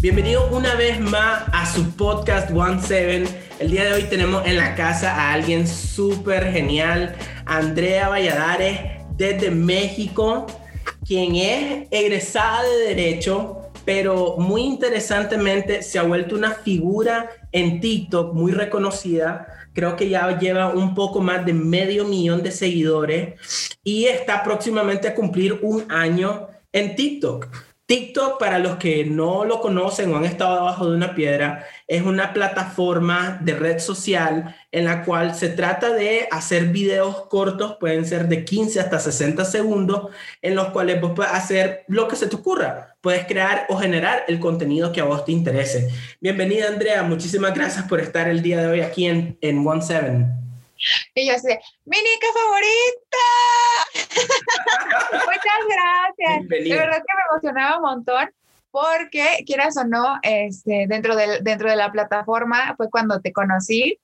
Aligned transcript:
Bienvenido 0.00 0.48
una 0.52 0.76
vez 0.76 1.00
más 1.00 1.42
a 1.52 1.66
su 1.66 1.90
podcast 1.96 2.52
One 2.52 2.80
Seven. 2.80 3.26
El 3.58 3.72
día 3.72 3.82
de 3.82 3.94
hoy 3.94 4.02
tenemos 4.04 4.46
en 4.46 4.56
la 4.56 4.76
casa 4.76 5.12
a 5.12 5.32
alguien 5.32 5.66
súper 5.66 6.52
genial, 6.52 7.16
Andrea 7.46 8.08
Valladares, 8.08 8.78
desde 9.16 9.50
México, 9.50 10.46
quien 11.04 11.34
es 11.34 11.88
egresada 11.90 12.62
de 12.62 12.94
Derecho, 12.94 13.72
pero 13.84 14.36
muy 14.38 14.62
interesantemente 14.62 15.82
se 15.82 15.98
ha 15.98 16.04
vuelto 16.04 16.36
una 16.36 16.52
figura 16.52 17.30
en 17.50 17.80
TikTok 17.80 18.34
muy 18.34 18.52
reconocida. 18.52 19.48
Creo 19.72 19.96
que 19.96 20.08
ya 20.08 20.38
lleva 20.38 20.68
un 20.68 20.94
poco 20.94 21.20
más 21.20 21.44
de 21.44 21.54
medio 21.54 22.04
millón 22.04 22.44
de 22.44 22.52
seguidores 22.52 23.34
y 23.82 24.04
está 24.04 24.44
próximamente 24.44 25.08
a 25.08 25.14
cumplir 25.16 25.58
un 25.60 25.90
año 25.90 26.46
en 26.70 26.94
TikTok. 26.94 27.48
TikTok, 27.88 28.38
para 28.38 28.58
los 28.58 28.76
que 28.76 29.06
no 29.06 29.46
lo 29.46 29.62
conocen 29.62 30.12
o 30.12 30.18
han 30.18 30.26
estado 30.26 30.56
debajo 30.56 30.90
de 30.90 30.94
una 30.94 31.14
piedra, 31.14 31.66
es 31.86 32.02
una 32.02 32.34
plataforma 32.34 33.38
de 33.40 33.54
red 33.54 33.78
social 33.78 34.54
en 34.70 34.84
la 34.84 35.06
cual 35.06 35.34
se 35.34 35.48
trata 35.48 35.94
de 35.94 36.28
hacer 36.30 36.66
videos 36.66 37.28
cortos, 37.28 37.78
pueden 37.80 38.04
ser 38.04 38.28
de 38.28 38.44
15 38.44 38.78
hasta 38.78 39.00
60 39.00 39.42
segundos, 39.46 40.14
en 40.42 40.54
los 40.54 40.68
cuales 40.68 41.00
vos 41.00 41.12
puedes 41.16 41.32
hacer 41.32 41.86
lo 41.88 42.08
que 42.08 42.16
se 42.16 42.26
te 42.26 42.36
ocurra. 42.36 42.94
Puedes 43.00 43.24
crear 43.24 43.64
o 43.70 43.78
generar 43.78 44.22
el 44.28 44.38
contenido 44.38 44.92
que 44.92 45.00
a 45.00 45.04
vos 45.04 45.24
te 45.24 45.32
interese. 45.32 45.88
Bienvenida, 46.20 46.68
Andrea. 46.68 47.02
Muchísimas 47.04 47.54
gracias 47.54 47.88
por 47.88 48.00
estar 48.00 48.28
el 48.28 48.42
día 48.42 48.60
de 48.60 48.66
hoy 48.66 48.80
aquí 48.82 49.06
en, 49.06 49.38
en 49.40 49.66
One 49.66 49.80
Seven. 49.80 50.26
Y 51.14 51.26
yo 51.26 51.32
Nica 51.32 52.26
favorita. 52.34 53.16
Gracias. 55.68 56.48
De 56.48 56.76
verdad 56.76 56.96
que 56.96 57.16
me 57.16 57.22
emocionaba 57.30 57.76
un 57.76 57.82
montón 57.82 58.30
porque 58.70 59.44
quieras 59.46 59.76
o 59.76 59.84
no, 59.84 60.18
este, 60.22 60.86
dentro, 60.88 61.16
del, 61.16 61.42
dentro 61.42 61.70
de 61.70 61.76
la 61.76 61.90
plataforma 61.90 62.74
fue 62.76 62.90
cuando 62.90 63.20
te 63.20 63.32
conocí 63.32 63.98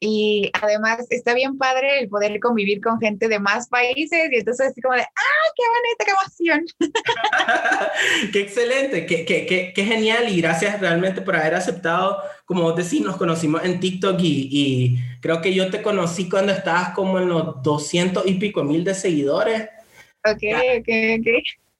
y 0.00 0.50
además 0.60 1.06
está 1.08 1.34
bien 1.34 1.56
padre 1.56 2.00
el 2.00 2.08
poder 2.08 2.38
convivir 2.38 2.80
con 2.82 3.00
gente 3.00 3.26
de 3.28 3.38
más 3.38 3.68
países 3.68 4.28
y 4.30 4.36
entonces 4.36 4.68
así 4.68 4.82
como 4.82 4.94
de, 4.96 5.02
¡ah, 5.02 5.46
qué 5.56 5.62
bonita, 5.74 6.04
qué 6.04 6.10
emoción! 6.10 6.64
¡Qué 8.32 8.40
excelente! 8.40 9.06
Qué, 9.06 9.24
qué, 9.24 9.46
qué, 9.46 9.72
qué, 9.74 9.84
genial! 9.84 10.28
Y 10.28 10.40
gracias 10.42 10.78
realmente 10.78 11.22
por 11.22 11.36
haber 11.36 11.54
aceptado, 11.54 12.18
como 12.44 12.62
vos 12.62 12.76
decís, 12.76 13.00
nos 13.00 13.16
conocimos 13.16 13.64
en 13.64 13.80
TikTok 13.80 14.20
y, 14.20 14.48
y 14.50 14.98
creo 15.20 15.40
que 15.40 15.54
yo 15.54 15.70
te 15.70 15.80
conocí 15.80 16.28
cuando 16.28 16.52
estabas 16.52 16.90
como 16.90 17.18
en 17.18 17.28
los 17.28 17.62
200 17.62 18.26
y 18.26 18.34
pico 18.34 18.62
mil 18.62 18.84
de 18.84 18.94
seguidores. 18.94 19.68
Ok, 20.24 20.42
ok, 20.78 20.88
ok. 21.18 21.28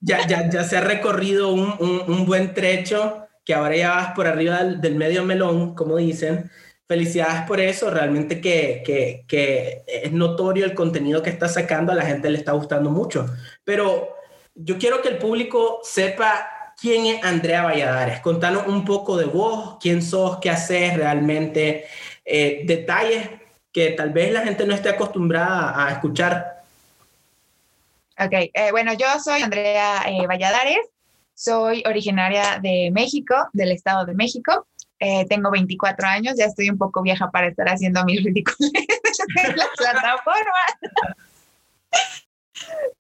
Ya, 0.01 0.27
ya, 0.27 0.51
ya 0.51 0.65
se 0.65 0.77
ha 0.77 0.81
recorrido 0.83 1.53
un, 1.53 1.75
un, 1.79 2.03
un 2.07 2.27
buen 2.27 2.53
trecho 2.53 3.27
que 3.45 3.55
ahora 3.55 3.77
ya 3.77 3.91
vas 3.91 4.13
por 4.15 4.27
arriba 4.27 4.63
del, 4.63 4.81
del 4.81 4.97
medio 4.97 5.25
melón, 5.25 5.75
como 5.75 5.97
dicen 5.97 6.51
felicidades 6.87 7.43
por 7.47 7.61
eso, 7.61 7.91
realmente 7.91 8.41
que, 8.41 8.83
que, 8.85 9.25
que, 9.27 9.83
es 9.87 10.13
notorio 10.13 10.65
el 10.65 10.75
contenido 10.75 11.23
que 11.23 11.31
está 11.31 11.49
sacando, 11.49 11.93
a 11.93 11.95
la 11.95 12.05
gente 12.05 12.31
le 12.31 12.39
está 12.39 12.53
gustando 12.53 12.91
mucho. 12.91 13.27
Pero 13.65 14.11
yo 14.55 14.79
quiero 14.79 15.01
que 15.01 15.09
el 15.09 15.19
público 15.19 15.81
sepa 15.83 16.75
quién 16.81 17.07
es 17.07 17.25
Andrea 17.25 17.65
Valladares. 17.65 18.21
Contanos 18.21 18.67
un 18.67 18.85
poco 18.85 19.17
de 19.17 19.25
vos, 19.25 19.79
quién 19.81 20.03
sos, 20.03 20.39
qué 20.41 20.51
haces 20.51 20.97
realmente, 20.97 21.87
eh, 22.25 22.63
detalles 22.67 23.29
que 23.73 23.91
tal 23.91 24.11
vez 24.11 24.33
la 24.33 24.43
gente 24.43 24.67
no 24.67 24.75
esté 24.75 24.91
acostumbrada 24.91 25.87
a 25.87 25.93
escuchar. 25.93 26.64
Ok, 28.17 28.33
eh, 28.33 28.71
bueno, 28.71 28.93
yo 28.93 29.07
soy 29.19 29.43
Andrea 29.43 30.05
eh, 30.07 30.25
Valladares, 30.29 30.87
soy 31.35 31.83
originaria 31.85 32.61
de 32.63 32.91
México, 32.93 33.35
del 33.53 33.73
Estado 33.73 34.07
de 34.07 34.15
México. 34.15 34.69
Eh, 35.01 35.27
tengo 35.29 35.51
24 35.51 36.07
años, 36.07 36.35
ya 36.39 36.45
estoy 36.45 36.71
un 36.71 36.79
poco 36.79 37.03
vieja 37.03 37.33
para 37.33 37.49
estar 37.49 37.69
haciendo 37.69 38.05
mis 38.05 38.23
ridículos 38.25 38.71
en 38.73 39.57
la 39.57 39.67
plataforma. 39.77 40.63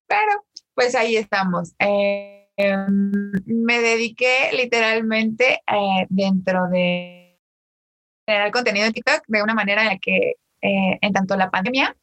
Pero 0.09 0.45
pues 0.75 0.97
ahí 0.97 1.17
estamos. 1.17 1.75
Eh, 1.79 2.49
me 2.57 3.81
dediqué 3.81 4.51
literalmente 4.53 5.61
dentro 6.09 6.67
de 6.69 7.39
generar 8.27 8.51
contenido 8.51 8.87
en 8.87 8.93
TikTok 8.93 9.23
de 9.29 9.43
una 9.43 9.55
manera 9.55 9.83
en 9.83 9.89
la 9.89 9.99
que, 9.99 10.35
en 10.61 11.13
tanto 11.13 11.37
la 11.37 11.51
pandemia, 11.51 11.97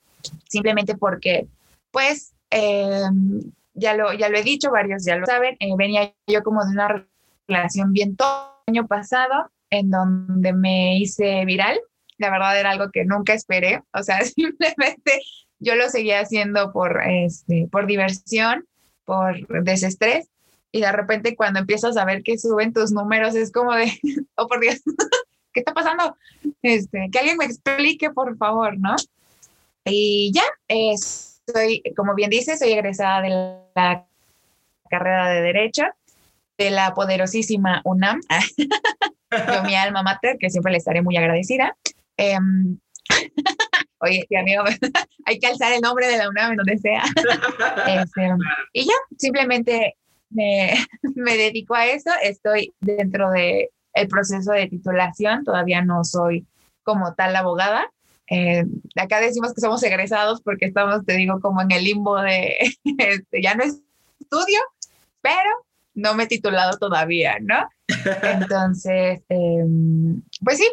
simplemente 0.47 0.95
porque, 0.95 1.47
pues, 1.91 2.33
ya, 2.51 3.95
lo, 3.95 4.13
ya 4.13 4.29
lo 4.29 4.37
he 4.37 4.43
dicho, 4.43 4.71
varios 4.71 5.05
ya 5.05 5.15
lo 5.15 5.25
saben, 5.25 5.57
venía 5.77 6.13
yo 6.27 6.43
como 6.43 6.63
de 6.65 6.71
una 6.71 7.07
relación 7.47 7.93
bien 7.93 8.15
todo 8.15 8.61
el 8.67 8.73
año 8.73 8.87
pasado, 8.87 9.51
en 9.69 9.89
donde 9.89 10.53
me 10.53 10.97
hice 10.97 11.45
viral. 11.45 11.79
La 12.17 12.29
verdad 12.29 12.59
era 12.59 12.71
algo 12.71 12.91
que 12.91 13.05
nunca 13.05 13.33
esperé, 13.33 13.81
o 13.93 14.03
sea, 14.03 14.21
simplemente 14.25 15.21
yo 15.59 15.75
lo 15.75 15.89
seguía 15.89 16.19
haciendo 16.19 16.71
por, 16.71 17.01
este, 17.03 17.67
por 17.71 17.87
diversión, 17.87 18.65
por 19.05 19.63
desestrés, 19.63 20.27
y 20.71 20.81
de 20.81 20.91
repente 20.91 21.35
cuando 21.35 21.59
empiezas 21.59 21.97
a 21.97 22.05
ver 22.05 22.23
que 22.23 22.37
suben 22.37 22.73
tus 22.73 22.91
números 22.91 23.35
es 23.35 23.51
como 23.51 23.73
de, 23.73 23.91
oh 24.35 24.47
por 24.47 24.59
Dios, 24.59 24.81
¿qué 25.53 25.61
está 25.61 25.73
pasando? 25.73 26.15
Este, 26.61 27.09
que 27.11 27.19
alguien 27.19 27.37
me 27.37 27.45
explique, 27.45 28.09
por 28.11 28.37
favor, 28.37 28.77
¿no? 28.77 28.95
Y 29.85 30.31
ya, 30.33 30.43
soy, 31.47 31.81
como 31.95 32.15
bien 32.15 32.29
dice, 32.29 32.57
soy 32.57 32.71
egresada 32.71 33.21
de 33.21 33.29
la 33.75 34.05
carrera 34.89 35.29
de 35.29 35.41
Derecho 35.41 35.83
de 36.57 36.69
la 36.69 36.93
poderosísima 36.93 37.81
UNAM. 37.85 38.21
yo 39.53 39.63
mi 39.63 39.75
alma 39.75 40.03
mater, 40.03 40.37
que 40.39 40.49
siempre 40.49 40.71
le 40.71 40.77
estaré 40.77 41.01
muy 41.01 41.17
agradecida. 41.17 41.75
Em, 42.17 42.77
oye, 43.99 44.27
amigo, 44.39 44.63
hay 45.25 45.39
que 45.39 45.47
alzar 45.47 45.73
el 45.73 45.81
nombre 45.81 46.07
de 46.07 46.17
la 46.17 46.29
UNAM 46.29 46.51
en 46.51 46.57
donde 46.57 46.77
sea. 46.77 47.03
Este, 47.87 48.29
y 48.73 48.85
ya, 48.85 48.93
simplemente 49.17 49.95
me, 50.29 50.73
me, 51.15 51.37
dedico 51.37 51.73
a 51.75 51.87
eso. 51.87 52.11
Estoy 52.21 52.73
dentro 52.79 53.31
del 53.31 53.67
el 53.93 54.07
proceso 54.07 54.51
de 54.53 54.67
titulación, 54.67 55.43
todavía 55.43 55.81
no 55.81 56.03
soy 56.03 56.45
como 56.83 57.13
tal 57.15 57.35
abogada. 57.35 57.91
Eh, 58.33 58.63
acá 58.95 59.19
decimos 59.19 59.53
que 59.53 59.59
somos 59.59 59.83
egresados 59.83 60.41
porque 60.41 60.67
estamos, 60.67 61.05
te 61.05 61.17
digo, 61.17 61.41
como 61.41 61.61
en 61.61 61.71
el 61.71 61.83
limbo 61.83 62.19
de, 62.21 62.55
este, 62.97 63.41
ya 63.41 63.55
no 63.55 63.63
es 63.63 63.81
estudio, 64.21 64.57
pero 65.21 65.49
no 65.93 66.15
me 66.15 66.23
he 66.23 66.27
titulado 66.27 66.77
todavía, 66.77 67.37
¿no? 67.41 67.67
Entonces, 68.23 69.19
em, 69.27 70.21
pues 70.45 70.59
sí, 70.59 70.71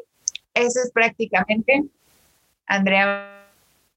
eso 0.54 0.80
es 0.84 0.92
prácticamente 0.92 1.82
Andrea 2.64 3.50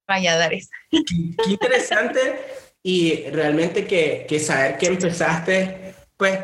Valladares. 0.07 0.71
Qué, 0.89 1.51
interesante 1.51 2.19
y 2.81 3.29
realmente 3.29 3.85
que, 3.85 4.25
que, 4.27 4.39
saber 4.39 4.79
que 4.79 4.87
empezaste, 4.87 5.93
pues 6.17 6.39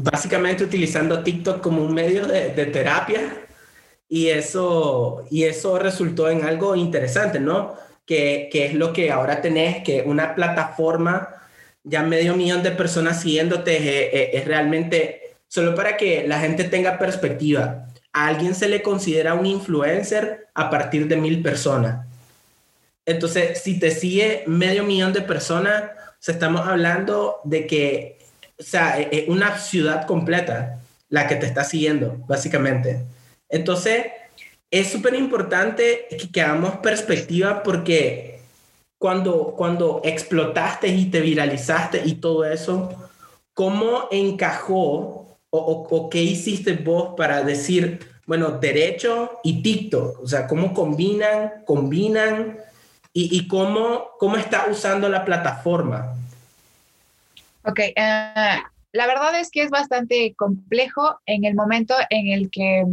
básicamente 0.00 0.64
utilizando 0.64 1.22
TikTok 1.22 1.60
como 1.60 1.84
un 1.84 1.92
medio 1.92 2.26
de, 2.26 2.54
de 2.54 2.66
terapia 2.66 3.43
y 4.08 4.28
eso, 4.28 5.24
y 5.30 5.44
eso 5.44 5.78
resultó 5.78 6.30
en 6.30 6.44
algo 6.44 6.76
interesante, 6.76 7.40
¿no? 7.40 7.74
Que, 8.06 8.48
que 8.52 8.66
es 8.66 8.74
lo 8.74 8.92
que 8.92 9.10
ahora 9.10 9.40
tenés, 9.40 9.82
que 9.82 10.02
una 10.02 10.34
plataforma 10.34 11.34
ya 11.84 12.02
medio 12.02 12.34
millón 12.34 12.62
de 12.62 12.70
personas 12.70 13.20
siguiéndote 13.20 14.36
es, 14.36 14.44
realmente 14.46 15.36
solo 15.48 15.74
para 15.74 15.96
que 15.96 16.26
la 16.26 16.40
gente 16.40 16.64
tenga 16.64 16.98
perspectiva. 16.98 17.86
A 18.12 18.28
alguien 18.28 18.54
se 18.54 18.68
le 18.68 18.82
considera 18.82 19.34
un 19.34 19.46
influencer 19.46 20.48
a 20.54 20.70
partir 20.70 21.06
de 21.06 21.16
mil 21.16 21.42
personas. 21.42 22.06
Entonces, 23.06 23.60
si 23.62 23.78
te 23.78 23.90
sigue 23.90 24.44
medio 24.46 24.82
millón 24.82 25.12
de 25.12 25.20
personas, 25.20 25.84
estamos 26.26 26.66
hablando 26.66 27.40
de 27.44 27.66
que, 27.66 28.18
o 28.58 28.62
sea, 28.62 28.98
es 28.98 29.28
una 29.28 29.58
ciudad 29.58 30.06
completa 30.06 30.80
la 31.10 31.26
que 31.26 31.36
te 31.36 31.46
está 31.46 31.64
siguiendo, 31.64 32.16
básicamente. 32.26 33.04
Entonces, 33.54 34.06
es 34.68 34.90
súper 34.90 35.14
importante 35.14 36.08
que, 36.10 36.28
que 36.28 36.42
hagamos 36.42 36.78
perspectiva 36.78 37.62
porque 37.62 38.40
cuando, 38.98 39.54
cuando 39.56 40.00
explotaste 40.02 40.88
y 40.88 41.06
te 41.06 41.20
viralizaste 41.20 42.02
y 42.04 42.16
todo 42.16 42.44
eso, 42.44 42.90
¿cómo 43.52 44.08
encajó 44.10 45.38
o, 45.50 45.86
o, 45.88 46.10
qué 46.10 46.20
hiciste 46.20 46.72
vos 46.72 47.14
para 47.16 47.44
decir, 47.44 48.00
bueno, 48.26 48.58
derecho 48.58 49.38
y 49.44 49.62
TikTok? 49.62 50.22
O 50.22 50.26
sea, 50.26 50.48
¿cómo 50.48 50.74
combinan, 50.74 51.62
combinan 51.64 52.58
y, 53.12 53.38
y 53.38 53.46
cómo, 53.46 54.08
cómo 54.18 54.36
está 54.36 54.66
usando 54.68 55.08
la 55.08 55.24
plataforma? 55.24 56.16
Ok, 57.64 57.78
uh, 57.96 58.66
la 58.90 59.06
verdad 59.06 59.38
es 59.38 59.50
que 59.52 59.62
es 59.62 59.70
bastante 59.70 60.34
complejo 60.36 61.20
en 61.26 61.44
el 61.44 61.54
momento 61.54 61.94
en 62.10 62.32
el 62.32 62.50
que 62.50 62.84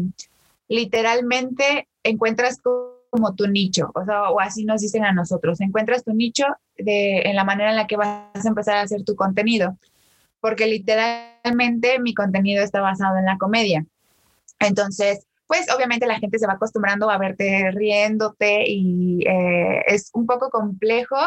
literalmente 0.72 1.90
encuentras 2.02 2.60
como 3.10 3.36
tu 3.36 3.48
nicho, 3.48 3.92
o, 3.94 4.40
así 4.40 4.64
nos 4.64 4.82
dicen 4.82 5.04
a 5.04 5.12
nosotros, 5.12 5.60
encuentras 5.60 6.06
tu 6.06 6.14
nicho 6.14 6.46
de, 6.78 7.24
en 7.26 7.36
la 7.36 7.44
manera 7.44 7.72
en 7.72 7.76
la 7.76 7.88
que 7.88 7.98
vas 7.98 8.34
a 8.34 8.48
empezar 8.48 8.78
a 8.78 8.82
hacer 8.82 9.04
tu 9.04 9.16
contenido, 9.16 9.78
porque 10.40 10.68
literalmente 10.68 12.00
mi 12.00 12.14
contenido 12.14 12.64
está 12.64 12.80
basado 12.80 13.18
en 13.18 13.26
la 13.26 13.38
comedia. 13.38 13.86
Entonces, 14.60 15.28
pues 15.46 15.68
obviamente 15.76 16.08
la 16.08 16.20
gente 16.20 16.40
se 16.40 16.48
va 16.48 16.54
acostumbrando 16.54 17.10
a 17.10 17.18
verte 17.18 17.72
riéndote 17.72 18.64
y 18.66 19.28
eh, 19.28 19.84
es 19.88 20.10
un 20.14 20.26
poco 20.26 20.50
complejo 20.50 21.18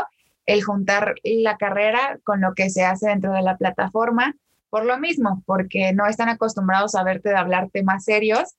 el 0.46 0.62
juntar 0.62 1.17
la 1.23 1.58
carrera 1.58 2.19
con 2.25 2.41
lo 2.41 2.55
que 2.55 2.70
se 2.70 2.82
hace 2.82 3.08
dentro 3.08 3.32
de 3.32 3.43
la 3.43 3.58
plataforma, 3.58 4.35
por 4.70 4.87
lo 4.87 4.99
mismo, 4.99 5.43
porque 5.44 5.93
no 5.93 6.06
están 6.06 6.31
acostumbrados 6.31 6.94
a 6.94 7.05
verte 7.05 7.29
de 7.29 7.37
hablar 7.37 7.69
temas 7.70 8.05
serios. 8.05 8.55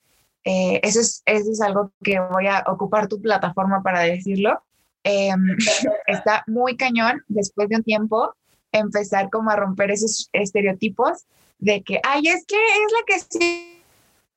Eh, 0.45 0.79
eso, 0.83 1.01
es, 1.01 1.23
eso 1.25 1.51
es 1.51 1.61
algo 1.61 1.91
que 2.03 2.19
voy 2.19 2.47
a 2.47 2.63
ocupar 2.67 3.07
tu 3.07 3.19
plataforma 3.21 3.81
para 3.81 4.01
decirlo. 4.01 4.63
Em, 5.03 5.41
está 6.07 6.43
muy 6.47 6.77
cañón 6.77 7.23
después 7.27 7.67
de 7.69 7.77
un 7.77 7.83
tiempo 7.83 8.33
empezar 8.71 9.29
como 9.29 9.51
a 9.51 9.55
romper 9.55 9.91
esos 9.91 10.29
estereotipos 10.33 11.25
de 11.59 11.81
que, 11.83 11.99
ay, 12.03 12.27
es 12.27 12.45
que 12.45 12.55
es 12.57 12.91
la 12.91 13.05
que 13.07 13.65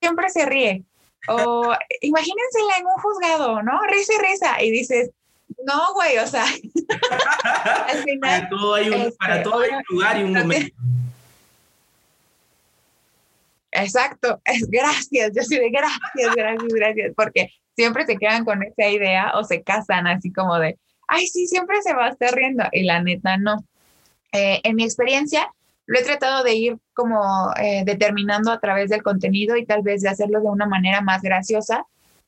siempre 0.01 0.31
se 0.31 0.47
ríe. 0.47 0.85
O 1.29 1.73
imagínensela 2.01 2.79
en 2.79 2.87
un 2.87 3.03
juzgado, 3.03 3.63
¿no? 3.63 3.81
Risa 3.89 4.13
y 4.15 4.31
risa. 4.31 4.63
Y 4.63 4.71
dices, 4.71 5.11
no, 5.67 5.95
güey, 5.95 6.19
o 6.19 6.27
sea, 6.27 6.45
al 7.89 8.03
final. 8.03 8.21
Para 8.21 8.49
todo 8.49 8.75
hay 8.75 8.91
un, 8.91 9.13
para 9.19 9.37
este, 9.37 9.51
todo 9.51 9.61
hay 9.61 9.71
un 9.71 9.83
lugar 9.89 10.19
y 10.19 10.23
un 10.23 10.33
momento. 10.33 10.77
Exacto, 13.73 14.41
es 14.45 14.69
gracias, 14.69 15.33
yo 15.35 15.43
soy 15.43 15.59
de 15.59 15.71
gracias, 15.71 16.35
gracias, 16.35 16.73
gracias, 16.73 17.13
porque 17.15 17.51
siempre 17.77 18.07
se 18.07 18.17
quedan 18.17 18.45
con 18.45 18.63
esa 18.63 18.89
idea 18.89 19.33
o 19.35 19.45
se 19.45 19.63
casan 19.63 20.07
así 20.07 20.33
como 20.33 20.59
de, 20.59 20.79
ay, 21.07 21.27
sí, 21.27 21.47
siempre 21.47 21.81
se 21.83 21.95
va 21.95 22.07
a 22.07 22.11
estar 22.11 22.35
riendo 22.35 22.65
y 22.73 22.85
la 22.85 23.03
neta 23.03 23.37
no. 23.37 23.65
Eh, 24.33 24.61
en 24.65 24.77
mi 24.77 24.85
experiencia, 24.85 25.53
lo 25.87 25.99
he 25.99 26.03
tratado 26.03 26.45
de 26.45 26.55
ir 26.55 26.79
como 26.93 27.53
eh, 27.57 27.83
determinando 27.85 28.53
a 28.53 28.61
través 28.61 28.91
del 28.91 29.03
contenido 29.03 29.57
y 29.57 29.65
tal 29.65 29.83
vez 29.83 30.03
de 30.03 30.11
hacerlo 30.11 30.41
de 30.41 30.49
una 30.49 30.67
manera 30.67 31.01
más 31.01 31.23
graciosa, 31.23 31.85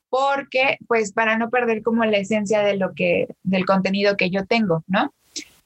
porque 0.09 0.77
pues 0.87 1.13
para 1.13 1.37
no 1.37 1.49
perder 1.49 1.83
como 1.83 2.03
la 2.05 2.17
esencia 2.17 2.61
de 2.61 2.75
lo 2.75 2.93
que, 2.93 3.27
del 3.43 3.65
contenido 3.65 4.17
que 4.17 4.29
yo 4.29 4.45
tengo, 4.45 4.83
¿no? 4.87 5.13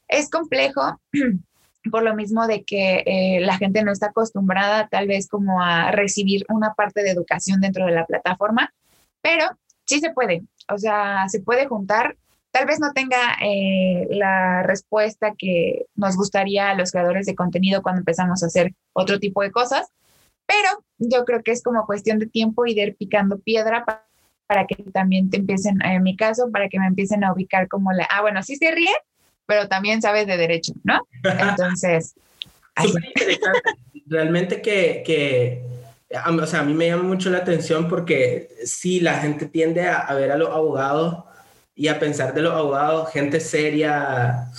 Es 0.07 0.30
complejo 0.30 1.00
por 1.89 2.03
lo 2.03 2.15
mismo 2.15 2.47
de 2.47 2.63
que 2.63 3.03
eh, 3.05 3.39
la 3.41 3.57
gente 3.57 3.83
no 3.83 3.91
está 3.91 4.07
acostumbrada 4.07 4.87
tal 4.87 5.07
vez 5.07 5.27
como 5.27 5.61
a 5.61 5.91
recibir 5.91 6.45
una 6.49 6.73
parte 6.73 7.03
de 7.03 7.11
educación 7.11 7.61
dentro 7.61 7.85
de 7.85 7.91
la 7.91 8.05
plataforma, 8.05 8.73
pero 9.21 9.45
sí 9.85 9.99
se 9.99 10.11
puede, 10.11 10.43
o 10.71 10.77
sea, 10.77 11.27
se 11.29 11.41
puede 11.41 11.67
juntar. 11.67 12.17
Tal 12.51 12.65
vez 12.65 12.79
no 12.79 12.93
tenga 12.93 13.17
eh, 13.41 14.07
la 14.11 14.63
respuesta 14.63 15.33
que 15.37 15.87
nos 15.95 16.15
gustaría 16.15 16.69
a 16.69 16.75
los 16.75 16.91
creadores 16.91 17.25
de 17.25 17.35
contenido 17.35 17.81
cuando 17.81 17.99
empezamos 17.99 18.43
a 18.43 18.45
hacer 18.47 18.73
otro 18.93 19.19
tipo 19.19 19.41
de 19.41 19.51
cosas, 19.51 19.89
pero 20.45 20.69
yo 20.97 21.25
creo 21.25 21.43
que 21.43 21.51
es 21.51 21.63
como 21.63 21.85
cuestión 21.85 22.19
de 22.19 22.27
tiempo 22.27 22.65
y 22.65 22.73
de 22.73 22.83
ir 22.83 22.95
picando 22.95 23.39
piedra 23.39 23.83
para, 23.85 24.67
que 24.67 24.75
también 24.91 25.29
te 25.29 25.38
empiecen, 25.38 25.83
en 25.83 26.03
mi 26.03 26.15
caso, 26.15 26.49
para 26.51 26.69
que 26.69 26.79
me 26.79 26.88
empiecen 26.88 27.23
a 27.23 27.33
ubicar 27.33 27.67
como 27.67 27.91
la, 27.91 28.07
ah, 28.09 28.21
bueno, 28.21 28.41
sí 28.43 28.55
se 28.55 28.71
ríe, 28.71 28.93
pero 29.45 29.68
también 29.68 30.01
sabes 30.01 30.27
de 30.27 30.38
derecho, 30.38 30.74
¿no? 30.83 31.07
Entonces... 31.24 32.15
Realmente 34.07 34.62
que, 34.62 35.01
que, 35.03 35.63
o 36.12 36.45
sea, 36.45 36.59
a 36.59 36.63
mí 36.63 36.74
me 36.75 36.88
llama 36.88 37.03
mucho 37.03 37.31
la 37.31 37.39
atención 37.39 37.88
porque 37.88 38.50
sí, 38.63 39.00
la 39.00 39.15
gente 39.15 39.47
tiende 39.47 39.88
a 39.88 40.13
ver 40.13 40.31
a 40.31 40.38
los 40.38 40.50
abogados 40.50 41.24
y 41.75 41.89
a 41.89 42.00
pensar 42.00 42.33
de 42.33 42.42
los 42.42 42.53
abogados, 42.53 43.12
gente 43.12 43.39
seria, 43.42 44.50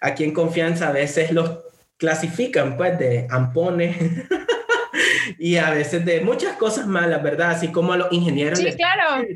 a 0.00 0.14
quien 0.14 0.32
confianza 0.32 0.88
a 0.88 0.92
veces 0.92 1.30
los 1.30 1.58
clasifican 1.98 2.76
pues 2.76 2.98
de 2.98 3.26
ampones 3.30 3.96
y 5.38 5.56
a 5.56 5.70
veces 5.70 6.04
de 6.04 6.22
muchas 6.22 6.56
cosas 6.56 6.86
malas, 6.86 7.22
¿verdad? 7.22 7.50
Así 7.50 7.68
como 7.68 7.92
a 7.92 7.98
los 7.98 8.12
ingenieros. 8.12 8.58
Sí, 8.58 8.72
claro. 8.72 9.26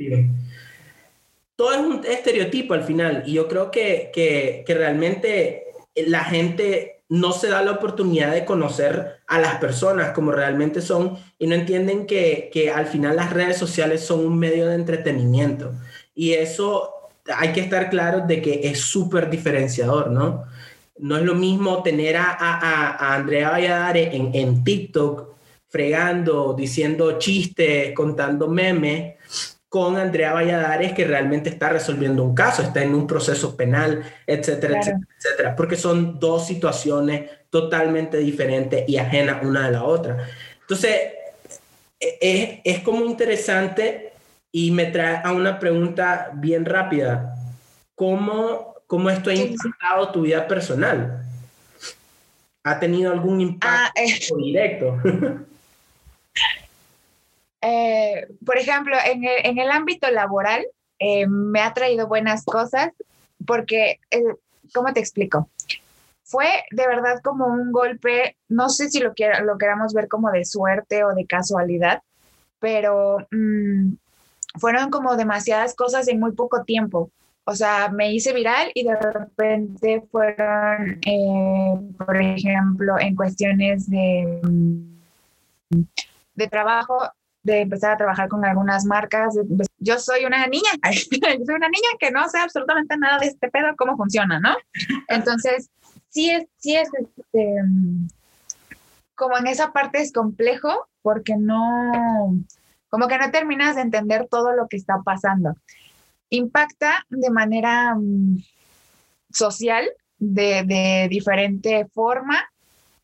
Todo 1.58 1.72
es 1.72 1.78
un 1.80 2.04
estereotipo 2.04 2.74
al 2.74 2.84
final 2.84 3.24
y 3.26 3.32
yo 3.32 3.48
creo 3.48 3.72
que, 3.72 4.12
que, 4.14 4.64
realmente 4.72 5.64
la 5.96 6.22
gente 6.22 7.02
no 7.08 7.32
se 7.32 7.48
da 7.48 7.64
la 7.64 7.72
oportunidad 7.72 8.32
de 8.32 8.44
conocer 8.44 9.22
a 9.26 9.40
las 9.40 9.56
personas 9.56 10.12
como 10.12 10.30
realmente 10.30 10.80
son 10.80 11.18
y 11.36 11.48
no 11.48 11.56
entienden 11.56 12.06
que, 12.06 12.48
que 12.52 12.70
al 12.70 12.86
final 12.86 13.16
las 13.16 13.32
redes 13.32 13.58
sociales 13.58 14.06
son 14.06 14.24
un 14.24 14.38
medio 14.38 14.68
de 14.68 14.76
entretenimiento. 14.76 15.72
Y 16.14 16.34
eso 16.34 16.92
hay 17.26 17.52
que 17.52 17.62
estar 17.62 17.90
claro 17.90 18.24
de 18.24 18.40
que 18.40 18.60
es 18.68 18.82
súper 18.82 19.28
diferenciador, 19.28 20.12
¿no? 20.12 20.44
No 21.00 21.16
es 21.16 21.24
lo 21.24 21.34
mismo 21.34 21.82
tener 21.82 22.18
a, 22.18 22.36
a, 22.38 22.90
a 22.90 23.16
Andrea 23.16 23.50
Valladares 23.50 24.14
en, 24.14 24.30
en 24.32 24.62
TikTok 24.62 25.34
fregando, 25.66 26.54
diciendo 26.56 27.18
chistes, 27.18 27.92
contando 27.96 28.46
memes, 28.46 29.16
con 29.68 29.96
Andrea 29.96 30.32
Valladares 30.32 30.92
que 30.92 31.04
realmente 31.04 31.50
está 31.50 31.68
resolviendo 31.68 32.24
un 32.24 32.34
caso, 32.34 32.62
está 32.62 32.82
en 32.82 32.94
un 32.94 33.06
proceso 33.06 33.56
penal, 33.56 34.02
etcétera, 34.26 34.78
etcétera, 34.78 35.06
etcétera, 35.18 35.56
porque 35.56 35.76
son 35.76 36.18
dos 36.18 36.46
situaciones 36.46 37.30
totalmente 37.50 38.18
diferentes 38.18 38.88
y 38.88 38.96
ajenas 38.96 39.42
una 39.42 39.66
de 39.66 39.72
la 39.72 39.84
otra. 39.84 40.26
Entonces, 40.62 40.96
e, 42.00 42.18
es, 42.20 42.60
es 42.64 42.82
como 42.82 43.04
interesante 43.04 44.12
y 44.50 44.70
me 44.70 44.86
trae 44.86 45.20
a 45.22 45.32
una 45.32 45.58
pregunta 45.58 46.30
bien 46.34 46.64
rápida. 46.64 47.34
¿Cómo, 47.94 48.74
cómo 48.86 49.10
esto 49.10 49.28
ha 49.28 49.34
impactado 49.34 50.12
tu 50.12 50.22
vida 50.22 50.48
personal? 50.48 51.24
¿Ha 52.64 52.80
tenido 52.80 53.12
algún 53.12 53.40
impacto 53.40 53.92
ah, 53.96 54.02
eh. 54.02 54.18
directo? 54.36 54.96
Eh, 57.60 58.26
por 58.44 58.56
ejemplo, 58.56 58.96
en 59.04 59.24
el, 59.24 59.46
en 59.46 59.58
el, 59.58 59.70
ámbito 59.70 60.10
laboral 60.10 60.64
eh, 60.98 61.26
me 61.26 61.60
ha 61.60 61.74
traído 61.74 62.06
buenas 62.06 62.44
cosas 62.44 62.90
porque, 63.46 63.98
¿cómo 64.72 64.92
te 64.92 65.00
explico? 65.00 65.48
Fue 66.22 66.46
de 66.70 66.86
verdad 66.86 67.20
como 67.22 67.46
un 67.46 67.72
golpe, 67.72 68.36
no 68.48 68.68
sé 68.68 68.90
si 68.90 69.00
lo, 69.00 69.14
lo 69.44 69.58
queramos 69.58 69.94
ver 69.94 70.08
como 70.08 70.30
de 70.30 70.44
suerte 70.44 71.02
o 71.04 71.14
de 71.14 71.26
casualidad, 71.26 72.02
pero 72.60 73.18
mm, 73.30 73.94
fueron 74.58 74.90
como 74.90 75.16
demasiadas 75.16 75.74
cosas 75.74 76.06
en 76.08 76.20
muy 76.20 76.32
poco 76.32 76.64
tiempo. 76.64 77.10
O 77.44 77.54
sea, 77.54 77.88
me 77.88 78.12
hice 78.12 78.34
viral 78.34 78.70
y 78.74 78.84
de 78.84 78.94
repente 78.96 80.02
fueron, 80.12 81.00
eh, 81.06 81.94
por 81.96 82.16
ejemplo, 82.20 82.98
en 83.00 83.16
cuestiones 83.16 83.88
de, 83.88 84.38
de 86.34 86.46
trabajo, 86.48 86.98
de 87.48 87.62
empezar 87.62 87.92
a 87.92 87.96
trabajar 87.96 88.28
con 88.28 88.44
algunas 88.44 88.84
marcas. 88.84 89.34
Pues, 89.56 89.68
yo 89.78 89.98
soy 89.98 90.24
una 90.24 90.46
niña, 90.46 90.70
soy 91.10 91.56
una 91.56 91.68
niña 91.68 91.88
que 91.98 92.10
no 92.10 92.28
sé 92.28 92.38
absolutamente 92.38 92.96
nada 92.96 93.18
de 93.18 93.26
este 93.26 93.48
pedo, 93.48 93.68
cómo 93.76 93.96
funciona, 93.96 94.38
¿no? 94.38 94.54
Entonces, 95.08 95.70
sí 96.10 96.30
es, 96.30 96.46
sí 96.58 96.76
es, 96.76 96.88
este, 96.94 97.54
como 99.14 99.36
en 99.38 99.46
esa 99.46 99.72
parte 99.72 100.00
es 100.00 100.12
complejo 100.12 100.88
porque 101.02 101.36
no, 101.36 101.90
como 102.88 103.08
que 103.08 103.18
no 103.18 103.30
terminas 103.30 103.76
de 103.76 103.82
entender 103.82 104.28
todo 104.30 104.52
lo 104.52 104.68
que 104.68 104.76
está 104.76 105.00
pasando. 105.02 105.54
Impacta 106.30 107.06
de 107.08 107.30
manera 107.30 107.94
mm, 107.94 108.36
social, 109.32 109.88
de, 110.18 111.06
diferente 111.08 111.86
forma, 111.94 112.44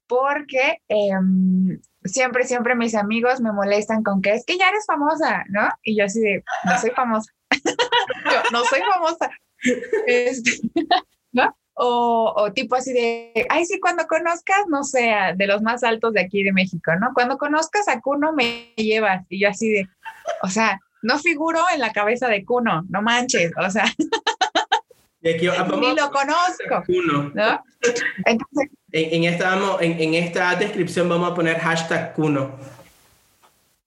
porque 0.06 0.78
em, 0.88 1.80
siempre, 2.04 2.44
siempre 2.44 2.74
mis 2.74 2.94
amigos 2.94 3.40
me 3.40 3.52
molestan 3.52 4.02
con 4.02 4.22
que 4.22 4.34
es 4.34 4.44
que 4.44 4.58
ya 4.58 4.68
eres 4.68 4.84
famosa, 4.86 5.44
¿no? 5.48 5.68
Y 5.82 5.96
yo 5.96 6.04
así 6.04 6.20
de, 6.20 6.44
no 6.64 6.78
soy 6.78 6.90
famosa. 6.90 7.32
yo 7.50 8.42
no 8.52 8.64
soy 8.64 8.80
famosa. 8.80 9.30
Este, 10.06 10.50
¿no? 11.32 11.56
O, 11.76 12.52
tipo 12.54 12.76
así 12.76 12.92
de, 12.92 13.46
ay, 13.48 13.64
sí, 13.64 13.80
cuando 13.80 14.06
conozcas, 14.06 14.64
no 14.68 14.84
sé, 14.84 15.12
de 15.34 15.46
los 15.48 15.60
más 15.60 15.82
altos 15.82 16.12
de 16.12 16.20
aquí 16.20 16.44
de 16.44 16.52
México, 16.52 16.92
¿no? 17.00 17.10
Cuando 17.14 17.36
conozcas 17.36 17.88
a 17.88 18.00
Cuno 18.00 18.32
me 18.32 18.72
llevas. 18.76 19.26
Y 19.28 19.40
yo 19.40 19.48
así 19.48 19.70
de, 19.70 19.88
o 20.42 20.48
sea, 20.48 20.78
no 21.02 21.18
figuro 21.18 21.60
en 21.72 21.80
la 21.80 21.92
cabeza 21.92 22.28
de 22.28 22.44
Cuno, 22.44 22.84
no 22.88 23.02
manches, 23.02 23.50
o 23.56 23.70
sea. 23.70 23.86
ni 25.22 25.94
lo 25.94 26.10
conozco. 26.10 26.84
¿no? 27.34 27.62
Entonces, 28.24 28.70
en, 28.94 30.14
esta, 30.14 30.54
descripción 30.54 31.08
vamos 31.08 31.32
a 31.32 31.34
poner 31.34 31.58
hashtag 31.58 32.14
Cuno. 32.14 32.56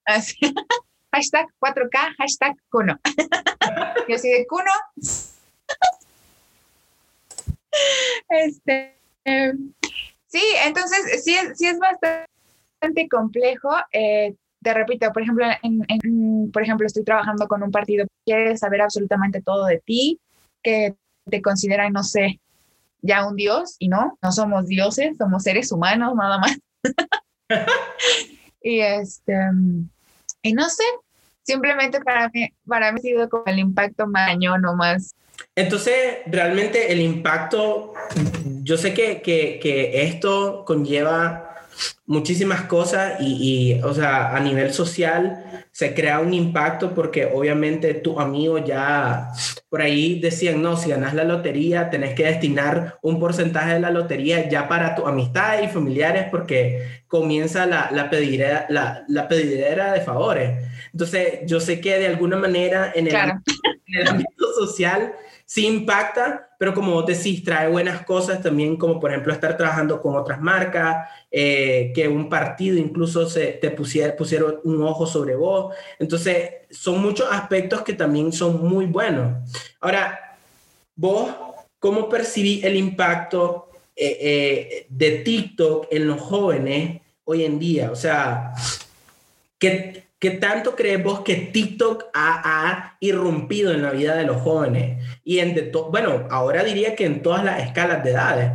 Así, 0.04 0.36
hashtag 1.12 1.46
4K, 1.58 2.14
hashtag 2.18 2.56
Cuno. 2.70 2.98
y 4.08 4.12
así 4.12 4.30
de 4.30 4.46
Cuno. 4.46 4.70
Este, 8.28 8.98
sí, 10.26 10.42
entonces 10.64 11.22
sí, 11.24 11.36
sí 11.54 11.66
es 11.66 11.78
bastante 11.78 13.08
complejo. 13.08 13.70
Eh, 13.92 14.34
te 14.62 14.74
repito, 14.74 15.12
por 15.12 15.22
ejemplo, 15.22 15.46
por 16.52 16.62
ejemplo, 16.62 16.86
estoy 16.86 17.04
trabajando 17.04 17.46
con 17.46 17.62
un 17.62 17.70
partido 17.70 18.04
que 18.04 18.32
quiere 18.32 18.56
saber 18.56 18.82
absolutamente 18.82 19.42
todo 19.42 19.66
de 19.66 19.80
ti, 19.84 20.18
que 20.62 20.96
te 21.30 21.40
considera, 21.40 21.88
no 21.88 22.02
sé, 22.02 22.40
ya 23.02 23.26
un 23.26 23.36
dios, 23.36 23.76
y 23.78 23.88
no, 23.88 24.18
no 24.22 24.32
somos 24.32 24.66
dioses, 24.66 25.16
somos 25.16 25.42
seres 25.42 25.72
humanos 25.72 26.14
nada 26.16 26.38
más. 26.38 26.58
y 28.62 28.80
este, 28.80 29.34
y 30.42 30.52
no 30.52 30.68
sé, 30.68 30.84
simplemente 31.42 32.00
para 32.00 32.28
mí, 32.28 32.48
para 32.66 32.92
mí 32.92 32.98
ha 32.98 33.02
sido 33.02 33.28
como 33.28 33.44
el 33.46 33.58
impacto 33.58 34.06
maño 34.06 34.58
nomás. 34.58 35.14
Entonces, 35.54 36.18
realmente 36.26 36.92
el 36.92 37.00
impacto, 37.00 37.92
yo 38.62 38.76
sé 38.76 38.94
que, 38.94 39.22
que, 39.22 39.58
que 39.62 40.02
esto 40.02 40.64
conlleva 40.64 41.47
muchísimas 42.06 42.62
cosas 42.62 43.20
y, 43.20 43.74
y, 43.76 43.82
o 43.82 43.94
sea, 43.94 44.34
a 44.34 44.40
nivel 44.40 44.72
social 44.72 45.44
se 45.72 45.94
crea 45.94 46.20
un 46.20 46.34
impacto 46.34 46.94
porque 46.94 47.26
obviamente 47.26 47.94
tu 47.94 48.18
amigo 48.18 48.58
ya 48.58 49.30
por 49.68 49.82
ahí 49.82 50.18
decían, 50.18 50.62
no, 50.62 50.76
si 50.76 50.90
ganas 50.90 51.14
la 51.14 51.24
lotería, 51.24 51.90
tenés 51.90 52.14
que 52.14 52.24
destinar 52.24 52.98
un 53.02 53.20
porcentaje 53.20 53.74
de 53.74 53.80
la 53.80 53.90
lotería 53.90 54.48
ya 54.48 54.66
para 54.66 54.94
tu 54.94 55.06
amistad 55.06 55.62
y 55.62 55.68
familiares 55.68 56.26
porque 56.30 57.02
comienza 57.06 57.66
la, 57.66 57.90
la, 57.92 58.08
pedidera, 58.08 58.66
la, 58.70 59.04
la 59.08 59.28
pedidera 59.28 59.92
de 59.92 60.00
favores. 60.00 60.64
Entonces, 60.92 61.40
yo 61.46 61.60
sé 61.60 61.80
que 61.80 61.98
de 61.98 62.06
alguna 62.06 62.36
manera 62.36 62.92
en 62.94 63.08
el, 63.08 63.14
en 63.14 64.00
el 64.00 64.08
ámbito 64.08 64.52
social 64.58 65.12
sí 65.48 65.66
impacta, 65.66 66.50
pero 66.58 66.74
como 66.74 66.92
vos 66.92 67.06
decís, 67.06 67.42
trae 67.42 67.68
buenas 67.70 68.04
cosas 68.04 68.42
también, 68.42 68.76
como 68.76 69.00
por 69.00 69.10
ejemplo 69.10 69.32
estar 69.32 69.56
trabajando 69.56 69.98
con 69.98 70.14
otras 70.14 70.42
marcas, 70.42 71.08
eh, 71.30 71.90
que 71.94 72.06
un 72.06 72.28
partido 72.28 72.76
incluso 72.76 73.26
se, 73.26 73.52
te 73.52 73.70
pusiera, 73.70 74.14
un 74.64 74.82
ojo 74.82 75.06
sobre 75.06 75.36
vos. 75.36 75.74
Entonces, 75.98 76.50
son 76.70 77.00
muchos 77.00 77.26
aspectos 77.32 77.80
que 77.80 77.94
también 77.94 78.30
son 78.30 78.68
muy 78.68 78.84
buenos. 78.84 79.42
Ahora, 79.80 80.36
vos, 80.94 81.30
¿cómo 81.78 82.10
percibís 82.10 82.62
el 82.64 82.76
impacto 82.76 83.70
eh, 83.96 84.18
eh, 84.20 84.86
de 84.90 85.10
TikTok 85.20 85.86
en 85.90 86.08
los 86.08 86.20
jóvenes 86.20 87.00
hoy 87.24 87.44
en 87.44 87.58
día? 87.58 87.90
O 87.90 87.96
sea, 87.96 88.52
¿qué, 89.58 90.07
¿Qué 90.18 90.32
tanto 90.32 90.74
crees 90.74 91.02
vos 91.02 91.20
que 91.20 91.36
TikTok 91.36 92.06
ha, 92.12 92.42
ha, 92.44 92.96
irrumpido 93.00 93.72
en 93.72 93.82
la 93.82 93.92
vida 93.92 94.16
de 94.16 94.24
los 94.24 94.42
jóvenes? 94.42 95.04
Y 95.22 95.38
en 95.38 95.54
de 95.54 95.70
bueno, 95.90 96.26
ahora 96.30 96.64
diría 96.64 96.96
que 96.96 97.06
en 97.06 97.22
todas 97.22 97.44
las 97.44 97.62
escalas 97.62 98.02
de 98.02 98.10
edades, 98.10 98.52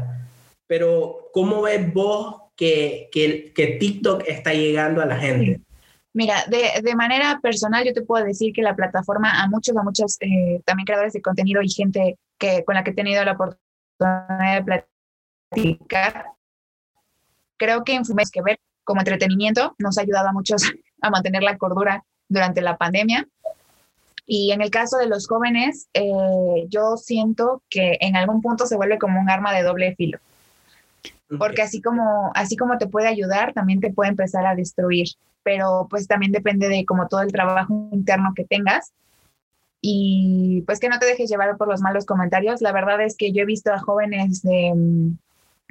pero 0.68 1.30
¿cómo 1.32 1.62
ves 1.62 1.94
vos 1.94 2.42
que, 2.58 3.10
que, 3.14 3.54
que 3.54 3.68
TikTok 3.68 4.24
está 4.28 4.54
llegando 4.54 5.02
a 5.02 5.06
la 5.06 5.18
gente? 5.18 5.62
Mira, 6.14 6.44
de, 6.48 6.82
de, 6.82 6.96
manera 6.96 7.40
personal 7.42 7.84
yo 7.86 7.94
te 7.94 8.04
puedo 8.04 8.24
decir 8.24 8.54
que 8.54 8.62
la 8.62 8.76
plataforma 8.76 9.42
a 9.42 9.48
muchos, 9.48 9.76
a 9.76 9.84
muchos 9.84 10.18
eh, 10.20 10.62
también 10.66 10.86
creadores 10.86 11.14
de 11.14 11.22
contenido 11.22 11.62
y 11.62 11.70
gente 11.70 12.20
que, 12.38 12.64
con 12.66 12.76
la 12.76 12.84
que 12.84 12.92
he 12.92 12.94
tenido 12.94 13.24
la 13.24 13.32
oportunidad 13.32 14.56
de 14.56 14.84
platicar, 15.52 16.26
creo 17.58 17.84
que 17.84 17.96
en 17.96 18.04
que 18.32 18.42
ver 18.42 18.60
como 18.84 19.02
entretenimiento 19.02 19.76
nos 19.80 19.98
ha 19.98 20.02
ayudado 20.02 20.28
a 20.28 20.34
muchos 20.34 20.72
a 21.04 21.10
mantener 21.10 21.44
la 21.44 21.58
cordura 21.58 22.04
durante 22.30 22.62
la 22.62 22.78
pandemia. 22.78 23.28
Y 24.26 24.52
en 24.52 24.62
el 24.62 24.70
caso 24.70 24.98
de 24.98 25.08
los 25.08 25.28
jóvenes, 25.28 25.90
eh, 25.94 26.66
yo 26.70 26.96
siento 26.98 27.62
que 27.70 27.98
en 28.00 28.16
algún 28.16 28.42
punto 28.42 28.66
se 28.66 28.78
vuelve 28.78 28.98
como 28.98 29.20
un 29.20 29.30
arma 29.30 29.54
de 29.54 29.64
doble 29.64 29.96
filo. 29.96 30.18
Porque 31.38 31.62
así 31.62 31.82
como, 31.82 32.32
así 32.36 32.56
como 32.56 32.78
te 32.78 32.88
puede 32.88 33.08
ayudar, 33.08 33.54
también 33.54 33.82
te 33.82 33.92
puede 33.92 34.12
empezar 34.12 34.46
a 34.46 34.56
destruir. 34.56 35.08
Pero 35.44 35.88
pues 35.90 36.08
también 36.08 36.32
depende 36.32 36.70
de 36.70 36.86
como 36.86 37.08
todo 37.08 37.22
el 37.22 37.32
trabajo 37.32 37.90
interno 37.92 38.34
que 38.36 38.46
tengas. 38.46 38.94
Y 39.82 40.64
pues 40.66 40.80
que 40.80 40.88
no 40.88 41.00
te 41.00 41.06
dejes 41.06 41.30
llevar 41.30 41.58
por 41.58 41.68
los 41.68 41.82
malos 41.82 42.06
comentarios. 42.06 42.62
La 42.62 42.72
verdad 42.72 43.02
es 43.02 43.18
que 43.18 43.34
yo 43.34 43.42
he 43.42 43.46
visto 43.46 43.74
a 43.74 43.80
jóvenes 43.80 44.42
de, 44.42 44.72
mm, 44.74 45.18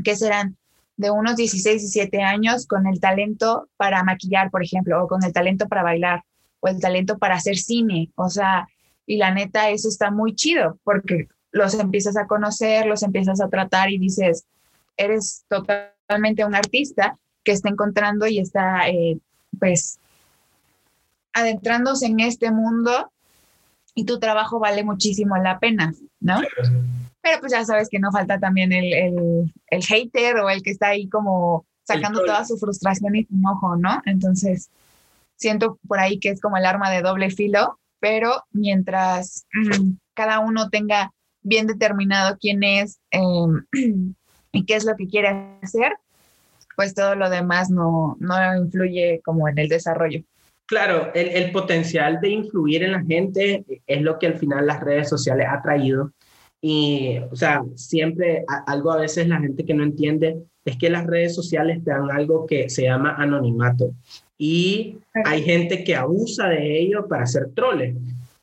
que 0.05 0.17
serán 0.17 0.57
de 0.97 1.11
unos 1.11 1.37
16, 1.37 1.83
17 1.83 2.23
años 2.23 2.67
con 2.67 2.87
el 2.87 3.01
talento 3.01 3.69
para 3.77 4.03
maquillar, 4.05 4.51
por 4.51 4.63
ejemplo, 4.63 5.03
o 5.03 5.09
con 5.09 5.25
el 5.25 5.33
talento 5.33 5.69
para 5.69 5.83
bailar, 5.83 6.23
o 6.61 6.69
el 6.69 6.81
talento 6.81 7.19
para 7.19 7.37
hacer 7.37 7.57
cine. 7.57 8.11
O 8.15 8.29
sea, 8.29 8.69
y 9.07 9.17
la 9.17 9.33
neta, 9.33 9.71
eso 9.71 9.89
está 9.89 10.11
muy 10.11 10.35
chido 10.35 10.79
porque 10.85 11.29
los 11.51 11.75
empiezas 11.75 12.17
a 12.17 12.27
conocer, 12.27 12.87
los 12.87 13.03
empiezas 13.03 13.41
a 13.41 13.49
tratar 13.49 13.91
y 13.91 13.99
dices, 13.99 14.47
eres 14.97 15.45
totalmente 15.49 16.45
un 16.45 16.55
artista 16.55 17.19
que 17.45 17.53
está 17.53 17.69
encontrando 17.69 18.27
y 18.27 18.39
está, 18.39 18.89
eh, 18.89 19.19
pues, 19.59 19.99
adentrándose 21.33 22.07
en 22.07 22.21
este 22.21 22.51
mundo 22.51 23.11
y 23.95 24.05
tu 24.05 24.19
trabajo 24.19 24.59
vale 24.59 24.85
muchísimo 24.85 25.37
la 25.37 25.59
pena, 25.59 25.93
¿no? 26.21 26.41
Pero 27.23 27.41
pues 27.41 27.53
ya 27.53 27.65
sabes 27.65 27.89
que 27.89 27.99
no 27.99 28.11
falta 28.11 28.39
también 28.39 28.73
el, 28.73 28.93
el, 28.93 29.53
el 29.69 29.85
hater 29.85 30.37
o 30.39 30.51
el 30.51 30.63
que 30.63 30.71
está 30.71 30.89
ahí 30.89 31.09
como 31.09 31.65
sacando 31.85 32.25
toda 32.25 32.45
su 32.45 32.59
frustración 32.59 33.15
y 33.17 33.25
su 33.25 33.35
enojo, 33.35 33.77
¿no? 33.77 34.03
Entonces, 34.07 34.71
siento 35.37 35.79
por 35.87 36.01
ahí 36.01 36.19
que 36.19 36.31
es 36.31 36.41
como 36.41 36.57
el 36.57 36.67
arma 36.67 36.91
de 36.91 37.03
doble 37.03 37.31
filo, 37.31 37.79
pero 38.01 38.45
mientras 38.53 39.47
mm, 39.53 39.93
cada 40.15 40.41
uno 40.41 40.71
tenga 40.71 41.13
bien 41.43 41.67
determinado 41.67 42.37
quién 42.41 42.63
es 42.63 43.01
em, 43.11 43.65
y 44.53 44.65
qué 44.65 44.75
es 44.75 44.85
lo 44.85 44.97
que 44.97 45.09
quiere 45.09 45.29
hacer, 45.63 45.93
pues 46.77 46.95
todo 46.95 47.15
lo 47.15 47.29
demás 47.31 47.71
no, 47.71 48.17
no 48.21 48.57
influye 48.57 49.21
como 49.25 49.49
en 49.49 49.59
el 49.59 49.69
desarrollo. 49.69 50.23
Claro, 50.67 51.13
el, 51.15 51.29
el, 51.29 51.53
potencial 51.53 52.21
de 52.21 52.31
influir 52.31 52.83
en 52.83 52.93
la 52.93 53.03
gente 53.03 53.65
es 53.87 54.01
lo 54.01 54.19
que 54.19 54.29
al 54.29 54.39
final 54.39 54.67
las 54.67 54.81
redes 54.81 55.09
sociales 55.09 55.47
ha 55.51 55.61
traído 55.61 56.13
y, 56.65 57.19
o 57.31 57.35
sea, 57.35 57.65
siempre 57.75 58.45
algo 58.67 58.93
a 58.93 58.99
veces 58.99 59.27
la 59.27 59.41
gente 59.41 59.65
que 59.65 59.75
no 59.75 59.83
entiende 59.83 60.45
es 60.65 60.77
que 60.79 60.91
las 60.91 61.05
redes 61.05 61.35
sociales 61.35 61.83
te 61.83 61.91
dan 61.91 62.09
algo 62.13 62.47
que 62.47 62.71
se 62.71 62.85
llama 62.85 63.17
anonimato. 63.17 63.91
Y 64.39 64.99
hay 65.25 65.43
gente 65.43 65.83
que 65.83 65.97
abusa 65.97 66.49
de 66.49 66.81
ello 66.81 67.09
para 67.09 67.25
hacer 67.25 67.51
troles. 67.53 67.97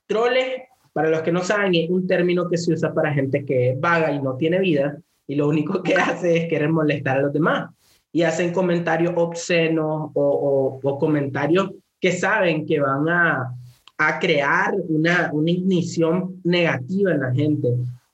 Troles, 0.05 0.63
para 0.91 1.09
los 1.09 1.21
que 1.21 1.31
no 1.31 1.41
saben, 1.43 1.73
es 1.75 1.89
un 1.89 2.07
término 2.07 2.49
que 2.49 2.57
se 2.57 2.73
usa 2.73 2.93
para 2.93 3.13
gente 3.13 3.45
que 3.45 3.71
es 3.71 3.79
vaga 3.79 4.11
y 4.11 4.21
no 4.21 4.35
tiene 4.35 4.59
vida 4.59 4.97
y 5.25 5.35
lo 5.35 5.47
único 5.47 5.81
que 5.81 5.93
hace 5.95 6.37
es 6.37 6.49
querer 6.49 6.69
molestar 6.69 7.19
a 7.19 7.21
los 7.21 7.33
demás. 7.33 7.69
Y 8.11 8.23
hacen 8.23 8.51
comentarios 8.51 9.13
obscenos 9.15 10.11
o, 10.13 10.21
o, 10.21 10.79
o 10.83 10.99
comentarios 10.99 11.71
que 12.01 12.11
saben 12.11 12.65
que 12.65 12.81
van 12.81 13.07
a, 13.07 13.55
a 13.97 14.19
crear 14.19 14.73
una, 14.89 15.29
una 15.31 15.51
ignición 15.51 16.41
negativa 16.43 17.11
en 17.11 17.21
la 17.21 17.33
gente. 17.33 17.69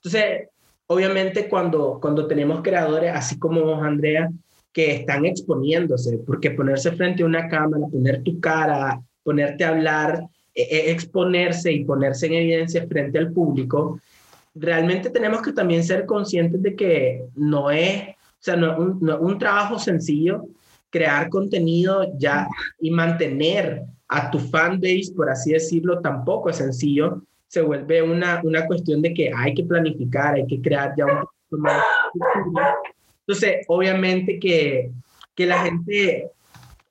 Entonces, 0.05 0.49
obviamente 0.85 1.49
cuando, 1.49 1.97
cuando 1.99 2.27
tenemos 2.27 2.61
creadores, 2.61 3.11
así 3.11 3.39
como 3.39 3.63
vos, 3.63 3.81
Andrea, 3.81 4.29
que 4.71 4.93
están 4.93 5.25
exponiéndose, 5.25 6.19
porque 6.19 6.51
ponerse 6.51 6.91
frente 6.91 7.23
a 7.23 7.25
una 7.25 7.47
cámara, 7.47 7.87
poner 7.91 8.21
tu 8.21 8.39
cara, 8.39 9.01
ponerte 9.23 9.63
a 9.63 9.69
hablar, 9.69 10.23
e, 10.53 10.61
e, 10.61 10.91
exponerse 10.91 11.71
y 11.71 11.85
ponerse 11.85 12.27
en 12.27 12.33
evidencia 12.33 12.85
frente 12.87 13.17
al 13.17 13.31
público, 13.31 13.99
realmente 14.53 15.09
tenemos 15.09 15.41
que 15.41 15.53
también 15.53 15.83
ser 15.83 16.05
conscientes 16.05 16.61
de 16.61 16.75
que 16.75 17.23
no 17.35 17.71
es, 17.71 18.09
o 18.09 18.41
sea, 18.41 18.55
no, 18.55 18.77
un, 18.77 19.09
un 19.09 19.39
trabajo 19.39 19.79
sencillo 19.79 20.45
crear 20.91 21.29
contenido 21.29 22.05
ya 22.17 22.47
y 22.79 22.91
mantener 22.91 23.81
a 24.07 24.29
tu 24.29 24.37
fan 24.37 24.79
base, 24.79 25.11
por 25.15 25.31
así 25.31 25.51
decirlo, 25.51 25.99
tampoco 25.99 26.51
es 26.51 26.57
sencillo 26.57 27.23
se 27.55 27.61
vuelve 27.61 28.03
una, 28.03 28.41
una 28.43 28.67
cuestión 28.67 29.01
de 29.01 29.13
que 29.13 29.31
hay 29.33 29.53
que 29.53 29.63
planificar, 29.63 30.35
hay 30.35 30.45
que 30.45 30.61
crear 30.61 30.93
ya 30.97 31.05
un 31.05 31.61
más. 31.61 31.81
Entonces, 33.25 33.65
obviamente 33.69 34.37
que, 34.41 34.91
que 35.33 35.45
la 35.45 35.59
gente 35.59 36.31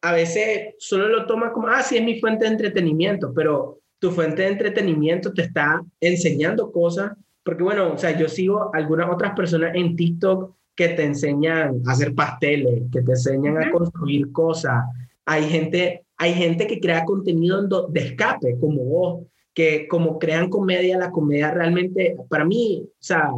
a 0.01 0.13
veces 0.13 0.75
solo 0.79 1.09
lo 1.09 1.27
toma 1.27 1.53
como, 1.53 1.69
ah, 1.69 1.83
sí, 1.83 1.99
es 1.99 2.03
mi 2.03 2.19
fuente 2.19 2.47
de 2.47 2.53
entretenimiento, 2.53 3.35
pero 3.35 3.81
tu 3.99 4.11
fuente 4.11 4.41
de 4.41 4.49
entretenimiento 4.49 5.35
te 5.35 5.43
está 5.43 5.83
enseñando 6.01 6.73
cosas, 6.73 7.13
porque 7.43 7.63
bueno, 7.63 7.93
o 7.93 7.99
sea, 7.99 8.17
yo 8.17 8.27
sigo 8.27 8.71
algunas 8.73 9.11
otras 9.11 9.37
personas 9.37 9.75
en 9.75 9.97
TikTok 9.97 10.51
que 10.75 10.89
te 10.89 11.05
enseñan 11.05 11.83
a 11.87 11.93
hacer 11.93 12.15
pasteles, 12.15 12.85
que 12.91 13.03
te 13.03 13.11
enseñan 13.11 13.63
a 13.63 13.71
construir 13.71 14.33
cosas. 14.33 14.83
Hay 15.27 15.45
gente, 15.45 16.07
hay 16.17 16.33
gente 16.33 16.67
que 16.67 16.81
crea 16.81 17.05
contenido 17.05 17.87
de 17.89 18.01
escape, 18.01 18.57
como 18.59 18.83
vos, 18.83 19.27
que 19.55 19.87
como 19.89 20.19
crean 20.19 20.51
comedia, 20.51 20.99
la 20.99 21.11
comedia 21.11 21.51
realmente, 21.53 22.17
para 22.29 22.45
mí, 22.45 22.83
o 22.85 22.97
sea, 22.99 23.31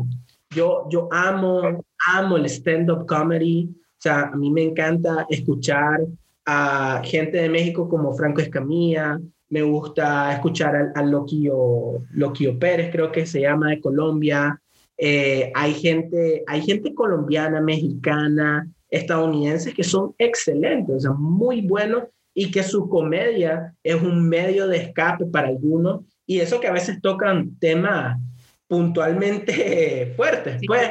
yo, 0.51 0.87
yo 0.91 1.09
amo, 1.13 1.85
amo 2.09 2.37
el 2.37 2.47
stand-up 2.47 3.07
comedy, 3.07 3.69
o 3.71 4.01
sea, 4.01 4.23
a 4.33 4.37
mí 4.37 4.51
me 4.51 4.63
encanta 4.63 5.27
escuchar 5.29 6.01
a 6.47 7.03
gente 7.05 7.39
de 7.39 7.49
México 7.49 7.89
como 7.89 8.15
Franco 8.15 8.41
Escamilla, 8.41 9.21
me 9.49 9.63
gusta 9.63 10.33
escuchar 10.33 10.75
al, 10.75 10.93
al 10.95 11.11
Loquio, 11.11 12.05
Loquio 12.13 12.59
Pérez, 12.59 12.91
creo 12.91 13.13
que 13.13 13.27
se 13.27 13.43
llama, 13.43 13.71
de 13.71 13.81
Colombia. 13.81 14.61
Eh, 14.99 15.53
hay, 15.55 15.75
gente, 15.75 16.43
hay 16.47 16.63
gente 16.63 16.95
colombiana, 16.95 17.61
mexicana, 17.61 18.69
estadounidenses 18.89 19.75
que 19.75 19.85
son 19.85 20.15
excelentes, 20.19 20.97
o 20.97 21.01
sea, 21.01 21.13
muy 21.13 21.61
buenos 21.61 22.05
y 22.39 22.51
que 22.51 22.63
su 22.63 22.91
comedia 22.91 23.75
es 23.83 23.95
un 23.95 24.29
medio 24.29 24.69
de 24.69 24.77
escape 24.77 25.25
para 25.25 25.49
algunos 25.49 26.03
y 26.27 26.41
eso 26.41 26.61
que 26.61 26.67
a 26.69 26.73
veces 26.73 27.01
tocan 27.01 27.57
temas 27.59 28.21
puntualmente 28.69 30.13
fuertes, 30.17 30.61
pues, 30.67 30.91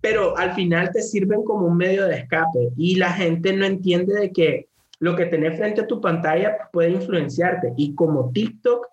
pero 0.00 0.38
al 0.38 0.54
final 0.54 0.90
te 0.94 1.02
sirven 1.02 1.44
como 1.44 1.66
un 1.66 1.76
medio 1.76 2.06
de 2.06 2.16
escape 2.16 2.70
y 2.78 2.94
la 2.94 3.12
gente 3.12 3.52
no 3.52 3.66
entiende 3.66 4.14
de 4.14 4.32
que 4.32 4.68
lo 4.98 5.14
que 5.14 5.26
tenés 5.26 5.58
frente 5.58 5.82
a 5.82 5.86
tu 5.86 6.00
pantalla 6.00 6.56
puede 6.72 6.92
influenciarte. 6.92 7.74
Y 7.76 7.94
como 7.94 8.30
TikTok 8.32 8.86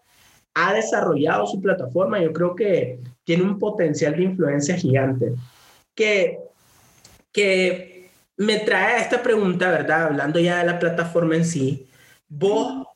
ha 0.55 0.73
desarrollado 0.73 1.47
su 1.47 1.61
plataforma, 1.61 2.21
yo 2.21 2.33
creo 2.33 2.53
que 2.53 2.99
tiene 3.23 3.43
un 3.43 3.59
potencial 3.59 4.17
de 4.17 4.23
influencia 4.23 4.75
gigante. 4.75 5.33
Que, 5.95 6.39
que 7.31 8.09
me 8.35 8.57
trae 8.59 8.95
a 8.95 8.99
esta 8.99 9.23
pregunta, 9.23 9.71
¿verdad? 9.71 10.07
Hablando 10.07 10.41
ya 10.41 10.57
de 10.57 10.65
la 10.65 10.79
plataforma 10.79 11.37
en 11.37 11.45
sí, 11.45 11.87
vos, 12.37 12.87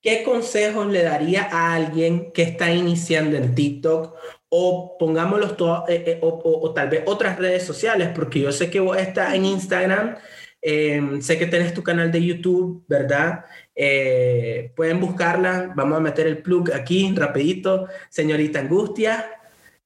¿qué 0.00 0.22
consejos 0.22 0.86
le 0.88 1.02
daría 1.02 1.48
a 1.50 1.74
alguien 1.74 2.32
que 2.32 2.42
está 2.42 2.72
iniciando 2.72 3.36
en 3.36 3.54
TikTok 3.54 4.14
o 4.48 4.96
pongámoslo 4.98 5.56
todo, 5.56 5.86
eh, 5.88 6.04
eh, 6.06 6.18
o, 6.20 6.72
tal 6.74 6.90
vez 6.90 7.02
otras 7.06 7.38
redes 7.38 7.62
sociales, 7.64 8.10
porque 8.14 8.40
yo 8.40 8.52
sé 8.52 8.70
que 8.70 8.80
vos 8.80 8.98
estás 8.98 9.34
en 9.34 9.46
Instagram, 9.46 10.16
em, 10.60 11.22
sé 11.22 11.38
que 11.38 11.46
tenés 11.46 11.72
tu 11.72 11.82
canal 11.82 12.12
de 12.12 12.22
YouTube, 12.22 12.84
¿verdad? 12.86 13.46
Eh, 13.74 14.70
pueden 14.76 15.00
buscarla, 15.00 15.72
vamos 15.74 15.96
a 15.98 16.00
meter 16.00 16.26
el 16.26 16.42
plug 16.42 16.72
aquí 16.74 17.12
rapidito, 17.16 17.88
señorita 18.10 18.60
Angustia, 18.60 19.26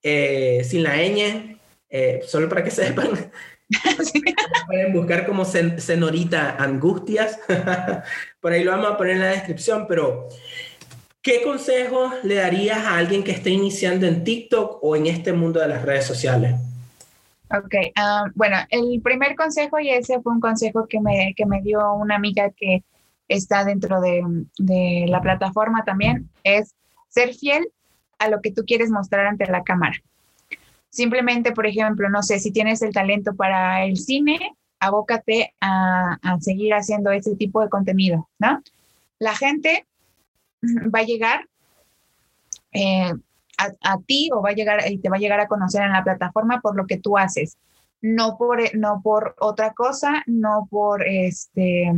sin 0.03 0.83
la 0.83 0.97
ñ, 0.97 1.59
solo 2.27 2.49
para 2.49 2.65
que 2.65 2.71
sepan. 2.83 3.31
pueden 4.67 4.93
buscar 4.93 5.27
como 5.27 5.45
señorita 5.45 6.57
Angustias, 6.59 7.39
por 8.41 8.53
ahí 8.53 8.63
lo 8.65 8.71
vamos 8.73 8.93
a 8.93 8.97
poner 8.97 9.15
en 9.15 9.21
la 9.21 9.29
descripción, 9.29 9.87
pero 9.89 10.29
¿Qué 11.27 11.43
consejo 11.43 12.13
le 12.23 12.37
darías 12.37 12.79
a 12.79 12.99
alguien 12.99 13.25
que 13.25 13.33
esté 13.33 13.51
iniciando 13.51 14.07
en 14.07 14.23
TikTok 14.23 14.79
o 14.81 14.95
en 14.95 15.07
este 15.07 15.33
mundo 15.33 15.59
de 15.59 15.67
las 15.67 15.83
redes 15.83 16.07
sociales? 16.07 16.55
Ok, 17.51 17.75
ah, 17.97 18.27
bueno, 18.37 18.59
el 18.71 19.03
primer 19.03 19.35
consejo, 19.35 19.81
y 19.81 19.91
ese 19.91 20.21
fue 20.21 20.33
un 20.33 20.39
consejo 20.39 20.87
que 20.87 21.01
me, 21.01 21.35
que 21.37 21.45
me 21.45 21.63
dio 21.63 21.95
una 21.95 22.15
amiga 22.15 22.51
que 22.51 22.85
está 23.27 23.65
dentro 23.65 24.01
de, 24.01 24.23
de 24.59 25.07
la 25.09 25.21
plataforma 25.21 25.83
también, 25.85 26.31
es 26.45 26.77
ser 27.09 27.35
fiel 27.35 27.73
a 28.21 28.29
lo 28.29 28.41
que 28.41 28.53
tú 28.53 28.63
quieres 28.65 28.91
mostrar 28.91 29.27
ante 29.27 29.47
la 29.47 29.65
cámara. 29.65 29.97
Simplemente, 30.91 31.53
por 31.53 31.67
ejemplo, 31.67 32.09
no 32.09 32.23
sé, 32.23 32.39
si 32.39 32.51
tienes 32.53 32.83
el 32.83 32.93
talento 32.93 33.35
para 33.35 33.85
el 33.85 33.97
cine, 33.97 34.57
abócate 34.81 35.55
a, 35.61 36.19
a 36.23 36.41
seguir 36.41 36.75
haciendo 36.75 37.11
ese 37.11 37.37
tipo 37.37 37.61
de 37.61 37.69
contenido, 37.69 38.29
¿no? 38.39 38.63
La 39.19 39.35
gente 39.35 39.87
va 40.95 41.01
a 41.01 41.05
llegar 41.05 41.47
eh, 42.73 43.13
a, 43.59 43.99
ti 44.07 44.29
o 44.33 44.43
va 44.43 44.51
a 44.51 44.55
llegar 44.55 44.81
y 44.91 44.99
te 44.99 45.09
va 45.09 45.17
a 45.17 45.21
llegar 45.21 45.41
a 45.41 45.49
conocer 45.49 45.83
en 45.83 45.93
la 45.93 46.05
plataforma 46.05 46.61
por 46.61 46.77
lo 46.77 46.87
que 46.87 46.99
tú 46.99 47.17
haces. 47.17 47.57
No 48.03 48.37
por, 48.37 48.61
no 48.77 49.01
por 49.03 49.35
otra 49.39 49.73
cosa, 49.73 50.23
no 50.27 50.69
por 50.71 51.07
este, 51.07 51.91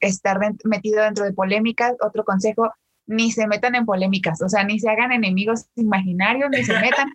estar 0.00 0.38
metido 0.64 1.02
dentro 1.02 1.24
de 1.24 1.32
polémicas. 1.32 1.94
Otro 2.00 2.24
consejo, 2.24 2.72
ni 3.06 3.30
se 3.30 3.46
metan 3.46 3.74
en 3.74 3.84
polémicas, 3.84 4.40
o 4.40 4.48
sea, 4.48 4.64
ni 4.64 4.80
se 4.80 4.88
hagan 4.88 5.12
enemigos 5.12 5.66
imaginarios, 5.76 6.48
ni 6.50 6.64
se 6.64 6.72
metan. 6.80 7.12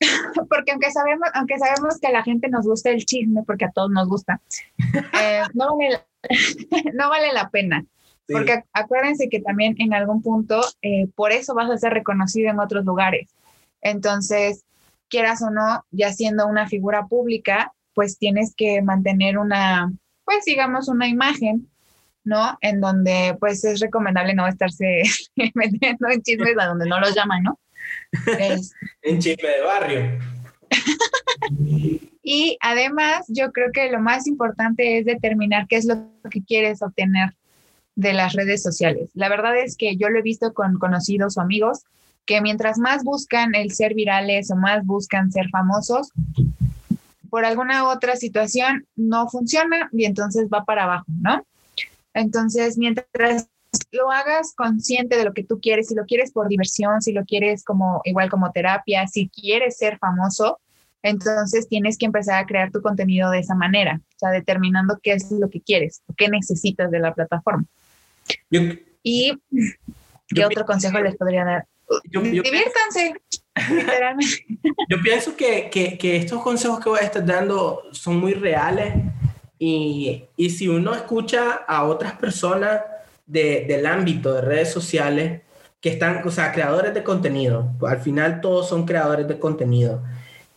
porque 0.50 0.72
aunque 0.72 0.90
sabemos, 0.90 1.28
aunque 1.34 1.58
sabemos 1.58 1.98
que 2.00 2.08
a 2.08 2.12
la 2.12 2.22
gente 2.22 2.48
nos 2.48 2.66
gusta 2.66 2.90
el 2.90 3.04
chisme, 3.04 3.42
porque 3.44 3.64
a 3.64 3.70
todos 3.70 3.90
nos 3.90 4.08
gusta, 4.08 4.40
eh, 5.22 5.42
no, 5.54 5.76
no 6.94 7.08
vale 7.08 7.32
la 7.32 7.50
pena. 7.50 7.84
Porque 8.28 8.64
acuérdense 8.72 9.28
que 9.28 9.40
también 9.40 9.76
en 9.78 9.94
algún 9.94 10.20
punto, 10.20 10.60
eh, 10.82 11.06
por 11.14 11.30
eso 11.30 11.54
vas 11.54 11.70
a 11.70 11.78
ser 11.78 11.92
reconocido 11.92 12.50
en 12.50 12.58
otros 12.58 12.84
lugares. 12.84 13.28
Entonces, 13.82 14.64
quieras 15.08 15.42
o 15.42 15.50
no, 15.50 15.84
ya 15.92 16.12
siendo 16.12 16.48
una 16.48 16.66
figura 16.66 17.06
pública, 17.06 17.72
pues 17.94 18.18
tienes 18.18 18.52
que 18.56 18.82
mantener 18.82 19.38
una, 19.38 19.92
pues 20.24 20.44
digamos, 20.44 20.88
una 20.88 21.06
imagen, 21.06 21.70
¿no? 22.24 22.58
En 22.62 22.80
donde 22.80 23.36
pues 23.38 23.64
es 23.64 23.78
recomendable 23.78 24.34
no 24.34 24.48
estarse 24.48 25.02
metiendo 25.54 26.08
en 26.10 26.22
chismes 26.22 26.58
a 26.58 26.66
donde 26.66 26.88
no 26.88 26.98
los 26.98 27.14
llaman, 27.14 27.44
¿no? 27.44 27.60
en 29.02 29.18
chisme 29.18 29.48
de 29.48 29.60
barrio. 29.62 30.18
y 32.22 32.56
además, 32.60 33.24
yo 33.28 33.52
creo 33.52 33.70
que 33.72 33.90
lo 33.90 34.00
más 34.00 34.26
importante 34.26 34.98
es 34.98 35.04
determinar 35.04 35.66
qué 35.68 35.76
es 35.76 35.84
lo 35.84 36.08
que 36.30 36.42
quieres 36.42 36.82
obtener 36.82 37.34
de 37.94 38.12
las 38.12 38.34
redes 38.34 38.62
sociales. 38.62 39.10
La 39.14 39.28
verdad 39.28 39.56
es 39.58 39.76
que 39.76 39.96
yo 39.96 40.08
lo 40.08 40.18
he 40.18 40.22
visto 40.22 40.52
con 40.52 40.78
conocidos 40.78 41.36
o 41.36 41.40
amigos 41.40 41.84
que 42.26 42.40
mientras 42.40 42.78
más 42.78 43.04
buscan 43.04 43.54
el 43.54 43.72
ser 43.72 43.94
virales 43.94 44.50
o 44.50 44.56
más 44.56 44.84
buscan 44.84 45.30
ser 45.30 45.48
famosos, 45.48 46.10
por 47.30 47.44
alguna 47.44 47.88
otra 47.88 48.16
situación 48.16 48.86
no 48.96 49.28
funciona 49.28 49.88
y 49.92 50.04
entonces 50.04 50.48
va 50.52 50.64
para 50.64 50.84
abajo, 50.84 51.06
¿no? 51.20 51.46
Entonces, 52.14 52.78
mientras 52.78 53.48
lo 53.92 54.10
hagas 54.10 54.54
consciente 54.54 55.16
de 55.16 55.24
lo 55.24 55.32
que 55.32 55.44
tú 55.44 55.60
quieres, 55.60 55.88
si 55.88 55.94
lo 55.94 56.04
quieres 56.04 56.32
por 56.32 56.48
diversión, 56.48 57.00
si 57.00 57.12
lo 57.12 57.24
quieres 57.24 57.64
como 57.64 58.00
igual 58.04 58.30
como 58.30 58.50
terapia, 58.52 59.06
si 59.06 59.28
quieres 59.28 59.78
ser 59.78 59.98
famoso, 59.98 60.60
entonces 61.02 61.68
tienes 61.68 61.98
que 61.98 62.06
empezar 62.06 62.42
a 62.42 62.46
crear 62.46 62.70
tu 62.72 62.82
contenido 62.82 63.30
de 63.30 63.38
esa 63.38 63.54
manera, 63.54 64.00
o 64.00 64.18
sea, 64.18 64.30
determinando 64.30 64.98
qué 65.02 65.12
es 65.12 65.30
lo 65.30 65.48
que 65.48 65.60
quieres, 65.60 66.02
qué 66.16 66.28
necesitas 66.28 66.90
de 66.90 66.98
la 66.98 67.14
plataforma 67.14 67.64
y 69.02 69.38
¿qué 70.28 70.44
otro 70.44 70.64
consejo 70.64 70.98
les 70.98 71.16
podría 71.16 71.44
dar? 71.44 71.66
Diviértanse. 72.04 73.14
Yo 74.90 75.00
pienso 75.02 75.36
que, 75.36 75.70
que, 75.70 75.96
que, 75.96 76.16
estos 76.16 76.42
consejos 76.42 76.80
que 76.80 76.88
voy 76.88 76.98
a 76.98 77.04
estar 77.04 77.24
dando 77.24 77.84
son 77.92 78.18
muy 78.18 78.34
reales 78.34 78.94
y, 79.58 80.24
y 80.36 80.50
si 80.50 80.68
uno 80.68 80.94
escucha 80.94 81.52
a 81.52 81.84
otras 81.84 82.14
personas 82.14 82.80
de, 83.26 83.64
del 83.68 83.86
ámbito 83.86 84.32
de 84.34 84.40
redes 84.40 84.72
sociales 84.72 85.42
que 85.80 85.90
están, 85.90 86.26
o 86.26 86.30
sea, 86.30 86.52
creadores 86.52 86.94
de 86.94 87.02
contenido, 87.02 87.72
al 87.86 88.00
final 88.00 88.40
todos 88.40 88.68
son 88.68 88.86
creadores 88.86 89.28
de 89.28 89.38
contenido. 89.38 90.02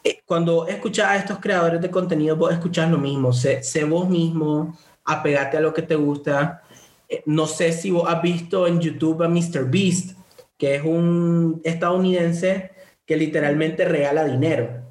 Eh, 0.03 0.21
cuando 0.25 0.67
escuchas 0.67 1.07
a 1.07 1.15
estos 1.17 1.39
creadores 1.39 1.81
de 1.81 1.91
contenido, 1.91 2.35
vos 2.35 2.53
escuchas 2.53 2.89
lo 2.89 2.97
mismo, 2.97 3.33
sé, 3.33 3.61
sé 3.63 3.83
vos 3.83 4.09
mismo, 4.09 4.77
apegate 5.03 5.57
a 5.57 5.61
lo 5.61 5.73
que 5.73 5.81
te 5.81 5.95
gusta, 5.95 6.63
eh, 7.09 7.21
no 7.25 7.47
sé 7.47 7.73
si 7.73 7.91
vos 7.91 8.07
has 8.07 8.21
visto 8.21 8.65
en 8.67 8.79
YouTube 8.79 9.23
a 9.23 9.27
Mr. 9.27 9.69
Beast, 9.69 10.17
que 10.57 10.75
es 10.75 10.83
un 10.83 11.61
estadounidense 11.63 12.71
que 13.05 13.17
literalmente 13.17 13.85
regala 13.85 14.25
dinero. 14.25 14.83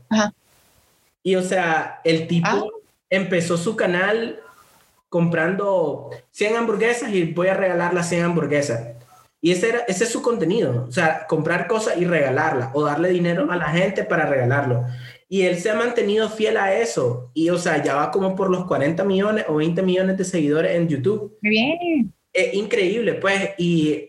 Y 1.22 1.36
o 1.36 1.42
sea, 1.42 2.00
el 2.04 2.26
tipo 2.26 2.48
ah. 2.48 2.64
empezó 3.10 3.56
su 3.56 3.76
canal 3.76 4.40
comprando 5.08 6.10
100 6.30 6.56
hamburguesas 6.56 7.12
y 7.12 7.32
voy 7.32 7.48
a 7.48 7.54
regalar 7.54 7.94
las 7.94 8.08
100 8.08 8.24
hamburguesas. 8.24 8.98
Y 9.40 9.52
ese, 9.52 9.68
era, 9.68 9.78
ese 9.86 10.04
es 10.04 10.10
su 10.10 10.20
contenido, 10.20 10.86
o 10.88 10.92
sea, 10.92 11.26
comprar 11.28 11.68
cosas 11.68 11.96
y 11.96 12.04
regalarlas 12.04 12.70
o 12.74 12.84
darle 12.84 13.10
dinero 13.10 13.50
a 13.50 13.56
la 13.56 13.70
gente 13.70 14.02
para 14.02 14.26
regalarlo. 14.26 14.84
Y 15.28 15.42
él 15.42 15.58
se 15.58 15.70
ha 15.70 15.74
mantenido 15.74 16.28
fiel 16.30 16.56
a 16.56 16.74
eso. 16.74 17.30
Y, 17.34 17.50
o 17.50 17.58
sea, 17.58 17.82
ya 17.82 17.94
va 17.94 18.10
como 18.10 18.34
por 18.34 18.50
los 18.50 18.64
40 18.64 19.04
millones 19.04 19.44
o 19.46 19.56
20 19.56 19.82
millones 19.82 20.16
de 20.16 20.24
seguidores 20.24 20.74
en 20.74 20.88
YouTube. 20.88 21.36
Bien. 21.42 22.12
Es 22.32 22.54
increíble, 22.54 23.14
pues. 23.14 23.50
Y, 23.58 24.08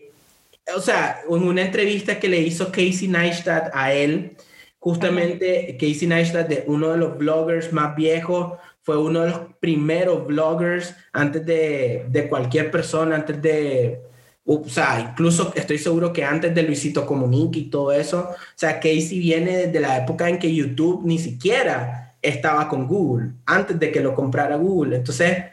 o 0.74 0.80
sea, 0.80 1.20
en 1.28 1.42
una 1.42 1.62
entrevista 1.62 2.18
que 2.18 2.28
le 2.28 2.40
hizo 2.40 2.72
Casey 2.72 3.06
Neistat 3.06 3.70
a 3.74 3.92
él, 3.92 4.36
justamente 4.78 5.76
Casey 5.78 6.08
Neistat, 6.08 6.48
de 6.48 6.64
uno 6.66 6.88
de 6.92 6.96
los 6.96 7.18
bloggers 7.18 7.70
más 7.72 7.94
viejos, 7.94 8.54
fue 8.90 8.98
uno 8.98 9.20
de 9.20 9.30
los 9.30 9.40
primeros 9.60 10.26
bloggers 10.26 10.96
antes 11.12 11.46
de, 11.46 12.26
cualquier 12.28 12.72
persona, 12.72 13.14
antes 13.14 13.40
de 13.40 14.00
o 14.44 14.64
sea, 14.66 15.12
incluso 15.12 15.52
estoy 15.54 15.78
seguro 15.78 16.12
que 16.12 16.24
antes 16.24 16.52
de 16.52 16.64
Luisito 16.64 17.06
Comunica 17.06 17.56
y 17.56 17.70
todo 17.70 17.92
eso, 17.92 18.30
o 18.30 18.36
sea, 18.56 18.80
Casey 18.80 19.20
viene 19.20 19.58
desde 19.58 19.78
la 19.78 19.98
época 19.98 20.28
en 20.28 20.40
que 20.40 20.52
YouTube 20.52 21.02
ni 21.04 21.20
siquiera 21.20 22.16
estaba 22.20 22.68
con 22.68 22.88
Google, 22.88 23.34
antes 23.46 23.78
de 23.78 23.92
que 23.92 24.00
lo 24.00 24.12
comprara 24.12 24.56
Google. 24.56 24.96
Entonces, 24.96 25.44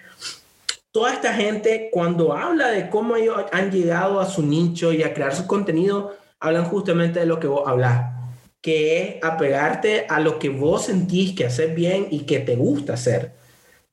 toda 0.92 1.14
esta 1.14 1.32
gente, 1.32 1.90
cuando 1.92 2.34
habla 2.34 2.72
de 2.72 2.90
cómo 2.90 3.18
ellos 3.18 3.46
han 3.52 3.70
llegado 3.70 4.20
a 4.20 4.26
su 4.26 4.42
nicho 4.42 4.92
y 4.92 5.04
a 5.04 5.14
crear 5.14 5.36
su 5.36 5.46
contenido, 5.46 6.18
hablan 6.40 6.66
justamente 6.66 7.20
de 7.20 7.28
lo 7.28 7.40
que 7.40 7.46
vos 7.46 7.68
hablas, 7.68 8.27
que 8.62 9.02
es 9.02 9.16
apegarte 9.24 10.06
a 10.10 10.20
lo 10.20 10.40
que 10.40 10.50
vos 10.50 10.86
sentís 10.86 11.36
que 11.36 11.46
haces 11.46 11.74
bien 11.74 12.08
y 12.12 12.26
que 12.26 12.40
te 12.40 12.56
gusta 12.56 12.94
hacer. 12.94 13.34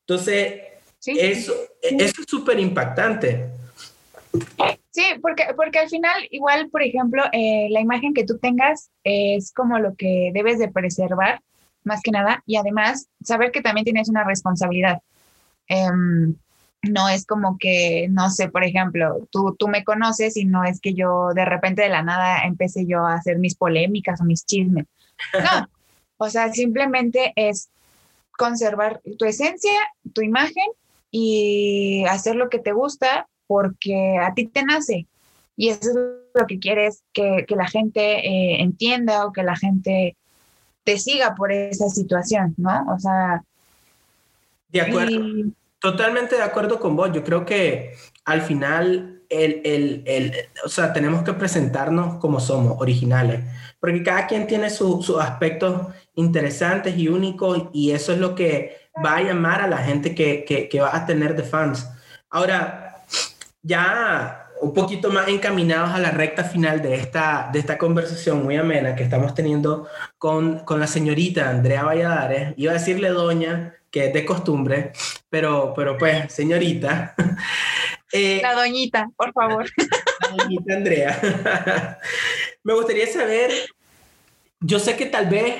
Entonces, 0.01 0.61
eso, 1.05 1.53
eso 1.81 2.21
es 2.21 2.27
súper 2.27 2.59
impactante. 2.59 3.49
Sí, 4.91 5.03
porque, 5.21 5.43
porque 5.55 5.79
al 5.79 5.89
final, 5.89 6.27
igual, 6.31 6.69
por 6.69 6.81
ejemplo, 6.81 7.23
eh, 7.31 7.67
la 7.69 7.81
imagen 7.81 8.13
que 8.13 8.25
tú 8.25 8.37
tengas 8.37 8.89
es 9.03 9.51
como 9.51 9.77
lo 9.79 9.95
que 9.95 10.31
debes 10.33 10.57
de 10.57 10.69
preservar, 10.69 11.41
más 11.83 12.01
que 12.01 12.11
nada, 12.11 12.43
y 12.45 12.55
además 12.55 13.07
saber 13.23 13.51
que 13.51 13.61
también 13.61 13.85
tienes 13.85 14.09
una 14.09 14.23
responsabilidad. 14.23 15.01
Em, 15.67 16.35
no 16.91 17.09
es 17.09 17.25
como 17.25 17.57
que, 17.57 18.07
no 18.09 18.29
sé, 18.29 18.49
por 18.49 18.63
ejemplo, 18.63 19.27
tú, 19.31 19.55
tú 19.57 19.67
me 19.67 19.83
conoces 19.83 20.37
y 20.37 20.45
no 20.45 20.63
es 20.63 20.79
que 20.79 20.93
yo 20.93 21.29
de 21.33 21.45
repente 21.45 21.81
de 21.81 21.89
la 21.89 22.03
nada 22.03 22.43
empecé 22.45 22.85
yo 22.85 23.05
a 23.05 23.15
hacer 23.15 23.37
mis 23.37 23.55
polémicas 23.55 24.21
o 24.21 24.23
mis 24.23 24.45
chismes. 24.45 24.85
No, 25.33 25.67
o 26.17 26.29
sea, 26.29 26.51
simplemente 26.51 27.33
es 27.35 27.69
conservar 28.37 29.01
tu 29.17 29.25
esencia, 29.25 29.79
tu 30.13 30.21
imagen 30.21 30.65
y 31.11 32.03
hacer 32.05 32.35
lo 32.35 32.49
que 32.49 32.59
te 32.59 32.71
gusta 32.71 33.27
porque 33.47 34.17
a 34.19 34.33
ti 34.33 34.47
te 34.47 34.63
nace. 34.63 35.07
Y 35.57 35.69
eso 35.69 35.89
es 35.89 35.95
lo 36.33 36.47
que 36.47 36.59
quieres 36.59 37.03
que, 37.13 37.45
que 37.47 37.55
la 37.55 37.67
gente 37.67 38.01
eh, 38.01 38.61
entienda 38.61 39.25
o 39.25 39.31
que 39.31 39.43
la 39.43 39.55
gente 39.55 40.17
te 40.83 40.99
siga 40.99 41.35
por 41.35 41.51
esa 41.51 41.89
situación, 41.89 42.53
¿no? 42.57 42.85
O 42.93 42.99
sea... 42.99 43.43
De 44.69 44.81
acuerdo. 44.81 45.51
Totalmente 45.79 46.35
de 46.35 46.43
acuerdo 46.43 46.79
con 46.79 46.95
vos. 46.95 47.11
Yo 47.13 47.23
creo 47.23 47.45
que 47.45 47.93
al 48.25 48.41
final, 48.41 49.21
el, 49.29 49.61
el, 49.63 50.03
el, 50.05 50.33
o 50.63 50.69
sea, 50.69 50.93
tenemos 50.93 51.23
que 51.23 51.33
presentarnos 51.33 52.19
como 52.19 52.39
somos, 52.39 52.77
originales, 52.79 53.41
porque 53.79 54.03
cada 54.03 54.27
quien 54.27 54.47
tiene 54.47 54.69
sus 54.69 55.09
aspectos 55.19 55.87
interesantes 56.15 56.97
y 56.97 57.07
únicos 57.07 57.69
y 57.73 57.91
eso 57.91 58.13
es 58.13 58.19
lo 58.19 58.33
que 58.35 58.89
va 59.03 59.17
a 59.17 59.21
llamar 59.21 59.61
a 59.61 59.67
la 59.67 59.77
gente 59.77 60.15
que, 60.15 60.45
que, 60.45 60.69
que 60.69 60.79
va 60.79 60.95
a 60.95 61.05
tener 61.05 61.35
de 61.35 61.43
fans. 61.43 61.87
Ahora, 62.29 63.05
ya 63.61 64.45
un 64.61 64.73
poquito 64.73 65.11
más 65.11 65.27
encaminados 65.27 65.91
a 65.91 65.99
la 65.99 66.11
recta 66.11 66.43
final 66.43 66.81
de 66.81 66.95
esta, 66.95 67.49
de 67.51 67.59
esta 67.59 67.77
conversación 67.77 68.43
muy 68.43 68.55
amena 68.55 68.95
que 68.95 69.03
estamos 69.03 69.33
teniendo 69.33 69.87
con, 70.17 70.59
con 70.59 70.79
la 70.79 70.87
señorita 70.87 71.49
Andrea 71.49 71.83
Valladares. 71.83 72.53
Iba 72.57 72.71
a 72.71 72.75
decirle 72.75 73.09
doña, 73.09 73.75
que 73.95 74.07
es 74.07 74.13
de 74.13 74.25
costumbre, 74.25 74.91
pero, 75.29 75.71
pero 75.73 75.97
pues, 75.97 76.33
señorita. 76.33 77.15
Eh, 78.11 78.39
la 78.41 78.53
doñita, 78.53 79.09
por 79.17 79.33
favor. 79.33 79.65
La 80.21 80.43
doñita 80.43 80.73
Andrea. 80.73 81.99
Me 82.63 82.73
gustaría 82.73 83.07
saber, 83.07 83.51
yo 84.61 84.79
sé 84.79 84.95
que 84.95 85.07
tal 85.07 85.25
vez 85.25 85.55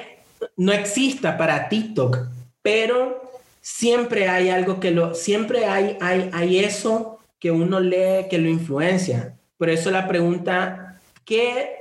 no 0.55 0.71
exista 0.71 1.37
para 1.37 1.67
TikTok, 1.67 2.17
pero 2.61 3.29
siempre 3.59 4.29
hay 4.29 4.49
algo 4.49 4.79
que 4.79 4.91
lo, 4.91 5.15
siempre 5.15 5.65
hay, 5.65 5.97
hay, 5.99 6.29
hay 6.31 6.59
eso 6.59 7.19
que 7.39 7.51
uno 7.51 7.81
lee 7.81 8.27
que 8.29 8.37
lo 8.37 8.47
influencia. 8.47 9.35
Por 9.57 9.69
eso 9.69 9.91
la 9.91 10.07
pregunta, 10.07 11.01
¿qué, 11.25 11.75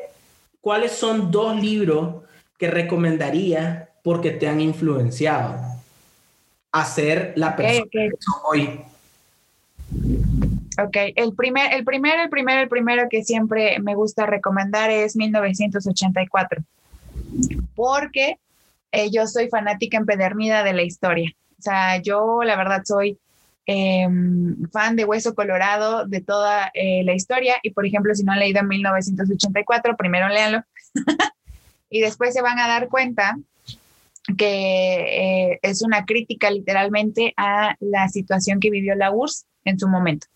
¿cuáles 0.60 0.90
son 0.90 1.30
dos 1.30 1.60
libros 1.60 2.24
que 2.58 2.68
recomendaría 2.68 3.90
porque 4.02 4.32
te 4.32 4.48
han 4.48 4.60
influenciado 4.60 5.73
a 6.74 6.84
ser 6.84 7.32
la 7.36 7.56
persona 7.56 7.86
que 7.90 8.10
hoy? 8.44 8.80
Ok, 10.82 10.96
el 11.14 11.34
primer, 11.34 11.72
el 11.72 11.84
primer, 11.84 12.18
el 12.18 12.28
primero, 12.28 12.60
el 12.60 12.68
primero 12.68 13.08
que 13.08 13.22
siempre 13.22 13.78
me 13.80 13.94
gusta 13.94 14.26
recomendar 14.26 14.90
es 14.90 15.16
1984, 15.16 16.62
porque 17.74 18.38
eh, 18.92 19.10
yo 19.10 19.26
soy 19.26 19.48
fanática 19.48 19.96
empedernida 19.96 20.64
de 20.64 20.72
la 20.72 20.82
historia. 20.82 21.30
O 21.58 21.62
sea, 21.62 22.02
yo 22.02 22.42
la 22.42 22.56
verdad 22.56 22.82
soy 22.84 23.18
Em, 23.66 24.68
fan 24.70 24.94
de 24.94 25.06
Hueso 25.06 25.34
Colorado 25.34 26.06
de 26.06 26.20
toda 26.20 26.70
eh, 26.74 27.02
la 27.04 27.14
historia. 27.14 27.56
Y 27.62 27.70
por 27.70 27.86
ejemplo, 27.86 28.14
si 28.14 28.22
no 28.22 28.32
han 28.32 28.40
leído 28.40 28.60
en 28.60 28.68
1984, 28.68 29.96
primero 29.96 30.28
léanlo 30.28 30.62
y 31.90 32.00
después 32.00 32.34
se 32.34 32.42
van 32.42 32.58
a 32.58 32.68
dar 32.68 32.88
cuenta 32.88 33.38
que 34.38 35.52
eh, 35.52 35.58
es 35.62 35.82
una 35.82 36.04
crítica 36.04 36.50
literalmente 36.50 37.34
a 37.36 37.76
la 37.80 38.08
situación 38.08 38.60
que 38.60 38.70
vivió 38.70 38.94
la 38.94 39.10
URSS 39.10 39.46
en 39.64 39.78
su 39.78 39.88
momento. 39.88 40.26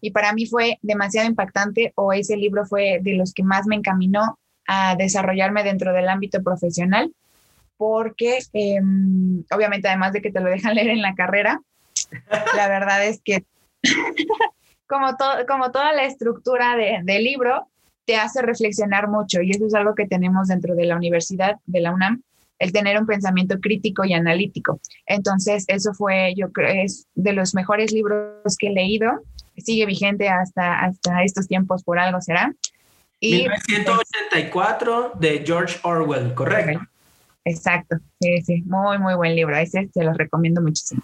Y 0.00 0.10
para 0.10 0.32
mí 0.32 0.46
fue 0.46 0.78
demasiado 0.82 1.28
impactante 1.28 1.92
o 1.94 2.12
ese 2.12 2.36
libro 2.36 2.66
fue 2.66 3.00
de 3.02 3.14
los 3.14 3.32
que 3.32 3.42
más 3.42 3.66
me 3.66 3.76
encaminó 3.76 4.38
a 4.66 4.96
desarrollarme 4.96 5.64
dentro 5.64 5.92
del 5.92 6.08
ámbito 6.08 6.42
profesional, 6.42 7.12
porque 7.76 8.38
em, 8.52 9.44
obviamente 9.50 9.88
además 9.88 10.12
de 10.12 10.20
que 10.20 10.32
te 10.32 10.40
lo 10.40 10.50
dejan 10.50 10.74
leer 10.74 10.88
en 10.88 11.02
la 11.02 11.14
carrera, 11.14 11.60
la 12.54 12.68
verdad 12.68 13.06
es 13.06 13.20
que 13.22 13.44
como, 14.88 15.16
como 15.46 15.70
toda 15.70 15.92
la 15.92 16.04
estructura 16.04 16.76
del 16.76 17.24
libro, 17.24 17.68
te 18.04 18.16
hace 18.16 18.40
reflexionar 18.40 19.08
mucho 19.08 19.42
y 19.42 19.50
eso 19.50 19.66
es 19.66 19.74
algo 19.74 19.94
que 19.94 20.06
tenemos 20.06 20.48
dentro 20.48 20.74
de 20.74 20.86
la 20.86 20.96
universidad 20.96 21.56
de 21.66 21.80
la 21.80 21.92
UNAM, 21.92 22.22
el 22.58 22.72
tener 22.72 22.98
un 22.98 23.06
pensamiento 23.06 23.58
crítico 23.60 24.04
y 24.04 24.12
analítico. 24.12 24.80
Entonces, 25.06 25.64
eso 25.68 25.94
fue, 25.94 26.34
yo 26.36 26.50
creo, 26.52 26.84
es 26.84 27.06
de 27.14 27.32
los 27.32 27.54
mejores 27.54 27.92
libros 27.92 28.56
que 28.58 28.68
he 28.68 28.72
leído, 28.72 29.22
sigue 29.56 29.86
vigente 29.86 30.28
hasta, 30.28 30.80
hasta 30.80 31.22
estos 31.22 31.48
tiempos, 31.48 31.82
por 31.82 31.98
algo 31.98 32.20
será. 32.20 32.54
Y, 33.20 33.48
1984 33.48 35.12
de 35.18 35.42
George 35.44 35.78
Orwell, 35.82 36.34
¿correcto? 36.34 36.80
Exacto, 37.44 37.96
sí, 38.20 38.42
sí, 38.42 38.62
muy, 38.66 38.98
muy 38.98 39.14
buen 39.14 39.34
libro, 39.34 39.56
ese 39.56 39.88
se 39.92 40.04
los 40.04 40.16
recomiendo 40.16 40.60
muchísimo. 40.60 41.02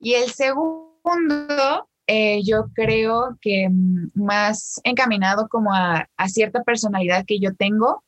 Y 0.00 0.14
el 0.14 0.30
segundo, 0.30 1.88
eh, 2.06 2.42
yo 2.44 2.66
creo 2.74 3.38
que 3.40 3.68
mm, 3.70 4.10
más 4.14 4.80
encaminado 4.84 5.48
como 5.48 5.72
a, 5.72 6.08
cierta 6.26 6.62
personalidad 6.64 7.24
que 7.26 7.38
yo 7.38 7.54
tengo, 7.54 8.02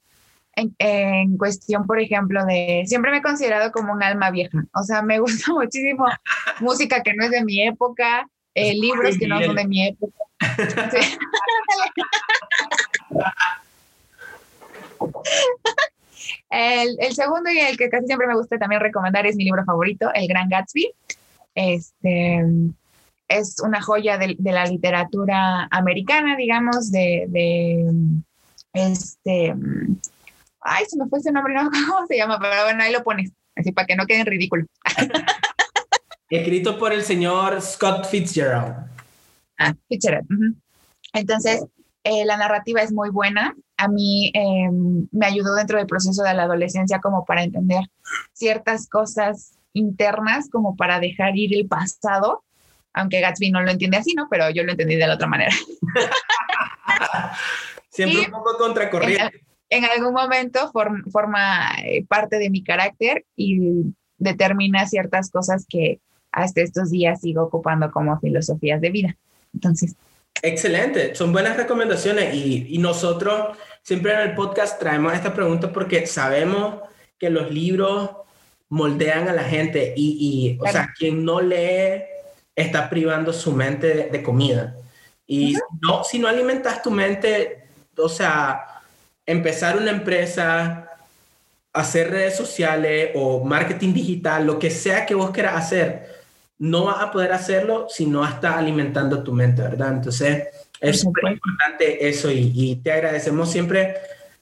en, 0.56 1.36
cuestión, 1.38 1.86
por 1.86 2.00
ejemplo, 2.00 2.44
de, 2.44 2.84
siempre 2.86 3.10
me 3.10 3.18
he 3.18 3.22
considerado 3.22 3.72
como 3.72 3.92
un 3.92 4.02
alma 4.02 4.30
vieja, 4.30 4.64
o 4.74 4.82
sea, 4.82 5.02
me 5.02 5.18
gusta 5.20 5.52
muchísimo 5.52 6.06
música 6.60 7.02
que 7.02 7.14
no 7.14 7.24
es 7.24 7.30
de 7.30 7.44
mi 7.44 7.66
época, 7.66 8.28
eh, 8.54 8.74
libros 8.74 9.16
que 9.18 9.28
no 9.28 9.42
son 9.42 9.56
de 9.56 9.66
mi 9.66 9.88
época. 9.88 10.18
El, 16.50 16.96
el, 16.98 17.14
segundo 17.14 17.48
y 17.50 17.58
el 17.58 17.76
que 17.76 17.88
casi 17.88 18.06
siempre 18.06 18.26
me 18.26 18.34
gusta 18.34 18.58
también 18.58 18.80
recomendar 18.80 19.24
es 19.24 19.36
mi 19.36 19.44
libro 19.44 19.64
favorito, 19.64 20.12
El 20.12 20.26
Gran 20.26 20.48
Gatsby. 20.48 20.92
Este, 21.54 22.44
es 23.30 23.60
una 23.60 23.80
joya 23.80 24.18
de, 24.18 24.36
la 24.40 24.66
literatura 24.66 25.68
americana, 25.70 26.36
digamos, 26.36 26.90
de, 26.90 27.72
este, 28.72 29.54
ay, 30.62 30.84
se 30.86 30.98
me 30.98 31.08
fue 31.08 31.18
ese 31.18 31.32
nombre, 31.32 31.54
no 31.62 31.70
cómo 31.70 32.06
se 32.06 32.16
llama, 32.16 32.38
pero 32.40 32.64
bueno, 32.64 32.82
ahí 32.82 32.92
lo 32.92 33.02
pones, 33.02 33.32
así 33.56 33.72
para 33.72 33.86
que 33.86 33.96
no 33.96 34.06
quede 34.06 34.20
en 34.20 34.26
ridículo. 34.26 34.66
Escrito 36.30 36.78
por 36.78 36.92
el 36.92 37.02
señor 37.02 37.60
Scott 37.60 38.06
Fitzgerald. 38.06 38.86
Ah, 39.58 39.74
Fitzgerald. 39.88 40.28
Entonces, 41.12 41.64
eh, 42.04 42.24
la 42.24 42.36
narrativa 42.36 42.82
es 42.82 42.92
muy 42.92 43.10
buena. 43.10 43.56
A 43.76 43.88
mí 43.88 44.30
em, 44.34 45.08
me 45.10 45.26
ayudó 45.26 45.54
dentro 45.54 45.78
del 45.78 45.88
proceso 45.88 46.22
de 46.22 46.34
la 46.34 46.44
adolescencia 46.44 47.00
como 47.00 47.24
para 47.24 47.42
entender 47.42 47.82
ciertas 48.32 48.88
cosas 48.88 49.58
internas 49.72 50.48
como 50.50 50.76
para 50.76 51.00
dejar 51.00 51.36
ir 51.36 51.54
el 51.54 51.66
pasado, 51.66 52.44
aunque 52.92 53.20
Gatsby 53.20 53.50
no 53.50 53.62
lo 53.62 53.70
entiende 53.70 53.96
así, 53.96 54.14
¿no? 54.14 54.28
Pero 54.30 54.50
yo 54.50 54.62
lo 54.62 54.70
entendí 54.70 54.96
de 54.96 55.06
la 55.06 55.14
otra 55.14 55.26
manera. 55.26 55.54
Siempre 57.90 58.20
un 58.20 58.30
poco 58.30 58.56
contracorriente. 58.56 59.49
En, 59.70 59.84
algún 59.84 60.12
momento 60.12 60.70
forma 60.72 61.72
eh, 61.84 62.04
parte 62.06 62.38
de 62.38 62.50
mi 62.50 62.62
carácter 62.62 63.24
y 63.36 63.94
determina 64.18 64.86
ciertas 64.86 65.30
cosas 65.30 65.64
que 65.68 66.00
hasta 66.32 66.60
estos 66.60 66.90
días 66.90 67.20
sigo 67.20 67.44
ocupando 67.44 67.90
como 67.90 68.18
filosofías 68.20 68.80
de 68.80 68.90
vida. 68.90 69.16
Entonces. 69.54 69.96
Excelente, 70.42 71.14
son 71.14 71.32
buenas 71.32 71.56
recomendaciones 71.56 72.34
y, 72.34 72.66
y 72.68 72.78
nosotros 72.78 73.56
siempre 73.82 74.12
en 74.12 74.20
el 74.20 74.34
podcast 74.34 74.78
traemos 74.78 75.12
esta 75.12 75.34
pregunta 75.34 75.72
porque 75.72 76.06
sabemos 76.06 76.76
que 77.18 77.30
los 77.30 77.50
libros 77.50 78.10
moldean 78.70 79.28
a 79.28 79.32
la 79.32 79.42
gente 79.42 79.92
y, 79.96 80.56
y 80.58 80.58
o 80.60 80.70
sea, 80.70 80.92
quien 80.96 81.24
no 81.24 81.40
lee 81.40 82.02
está 82.54 82.88
privando 82.88 83.32
su 83.32 83.52
mente 83.52 84.08
de, 84.10 84.22
comida. 84.22 84.76
Y 85.26 85.56
no, 85.80 86.04
si 86.04 86.18
no 86.18 86.28
alimentas 86.28 86.82
tu 86.82 86.90
mente, 86.90 87.68
o 87.96 88.08
sea, 88.08 88.79
empezar 89.30 89.76
una 89.76 89.90
empresa, 89.90 90.88
hacer 91.72 92.10
redes 92.10 92.36
sociales 92.36 93.10
o 93.14 93.44
marketing 93.44 93.92
digital, 93.92 94.46
lo 94.46 94.58
que 94.58 94.70
sea 94.70 95.06
que 95.06 95.14
vos 95.14 95.30
quieras 95.30 95.56
hacer, 95.56 96.06
no 96.58 96.84
vas 96.86 97.02
a 97.02 97.10
poder 97.10 97.32
hacerlo 97.32 97.86
si 97.88 98.06
no 98.06 98.26
estás 98.26 98.56
alimentando 98.56 99.22
tu 99.22 99.32
mente, 99.32 99.62
¿verdad? 99.62 99.92
Entonces, 99.92 100.48
es 100.80 101.00
súper 101.00 101.32
importante 101.32 102.08
eso 102.08 102.30
y, 102.30 102.52
y, 102.54 102.76
te 102.76 102.92
agradecemos 102.92 103.50
siempre 103.50 103.94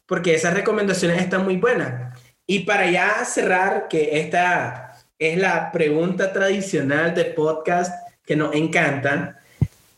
porque 0.07 0.35
esas 0.35 0.55
recomendaciones 0.55 1.21
están 1.21 1.45
muy 1.45 1.57
buenas. 1.57 2.19
Y 2.47 2.61
para 2.61 2.91
ya 2.91 3.25
cerrar, 3.25 3.89
que 3.89 4.21
esta 4.21 4.97
es 5.19 5.37
la 5.37 5.71
pregunta 5.71 6.33
tradicional 6.33 7.15
de 7.15 7.27
podcast 7.27 7.93
que 8.25 8.37
nos 8.37 8.55
encanta, 8.55 9.39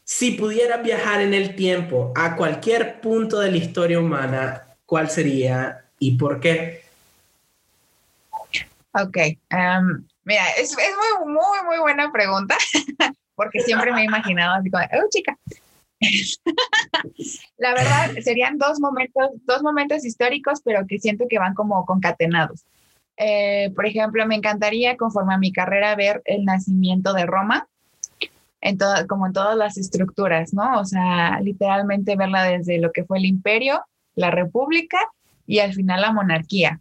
si 0.03 0.33
pudieras 0.33 0.83
viajar 0.83 1.20
en 1.20 1.35
el 1.35 1.55
tiempo 1.55 2.12
a 2.16 2.35
cualquier 2.35 3.00
punto 3.00 3.38
de 3.38 3.53
la 3.53 3.59
historia 3.59 4.00
humana, 4.00 4.69
¿cuál 4.90 5.09
sería 5.09 5.85
y 6.00 6.16
por 6.18 6.40
qué? 6.40 6.83
Ok, 8.92 9.18
um, 9.53 10.05
mira, 10.24 10.42
es, 10.59 10.72
es, 10.72 10.76
muy, 10.76 11.33
muy, 11.33 11.64
muy 11.64 11.79
buena 11.79 12.11
pregunta, 12.11 12.57
porque 13.37 13.61
siempre 13.61 13.92
me 13.92 14.00
he 14.00 14.07
imaginado 14.07 14.57
así 14.57 14.68
como, 14.68 14.83
oh, 14.83 15.09
chica, 15.09 15.38
la 17.59 17.72
verdad, 17.72 18.11
serían 18.24 18.59
dos 18.59 18.81
momentos, 18.81 19.31
dos 19.44 19.62
momentos 19.62 20.05
históricos, 20.05 20.61
pero 20.64 20.85
que 20.88 20.98
siento 20.98 21.26
que 21.31 21.38
van 21.38 21.55
como 21.55 21.87
concatenados. 21.87 22.64
Eh, 23.16 23.70
por 23.76 23.87
ejemplo, 23.87 24.26
me 24.26 24.35
encantaría, 24.35 24.96
conforme 24.96 25.35
a 25.35 25.38
mi 25.38 25.53
carrera, 25.53 25.94
ver 25.94 26.20
el 26.24 26.44
nacimiento 26.44 27.12
de 27.12 27.26
Roma, 27.26 27.68
en 28.61 28.76
todo, 28.76 29.07
como 29.07 29.29
en 29.29 29.35
todas 29.35 29.57
las 29.57 29.76
estructuras, 29.76 30.53
¿no? 30.53 30.81
O 30.81 30.85
sea, 30.85 31.38
literalmente 31.40 32.16
verla 32.16 32.42
desde 32.42 32.79
lo 32.79 32.90
que 32.90 33.05
fue 33.05 33.18
el 33.18 33.26
imperio, 33.26 33.85
la 34.20 34.30
república 34.30 34.98
y 35.46 35.59
al 35.59 35.72
final 35.72 36.02
la 36.02 36.12
monarquía. 36.12 36.80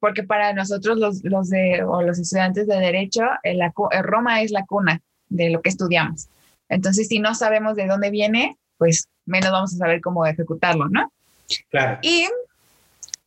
Porque 0.00 0.22
para 0.22 0.52
nosotros 0.52 0.98
los, 0.98 1.24
los 1.24 1.48
de, 1.48 1.82
o 1.84 2.02
los 2.02 2.18
estudiantes 2.18 2.66
de 2.66 2.76
derecho, 2.78 3.22
el, 3.42 3.60
Roma 4.02 4.42
es 4.42 4.50
la 4.50 4.64
cuna 4.66 5.00
de 5.28 5.50
lo 5.50 5.62
que 5.62 5.68
estudiamos. 5.68 6.28
Entonces, 6.68 7.08
si 7.08 7.18
no 7.18 7.34
sabemos 7.34 7.76
de 7.76 7.86
dónde 7.86 8.10
viene, 8.10 8.56
pues 8.78 9.08
menos 9.26 9.50
vamos 9.52 9.74
a 9.74 9.78
saber 9.78 10.00
cómo 10.00 10.26
ejecutarlo, 10.26 10.88
¿no? 10.88 11.12
Claro. 11.70 11.98
Y 12.02 12.28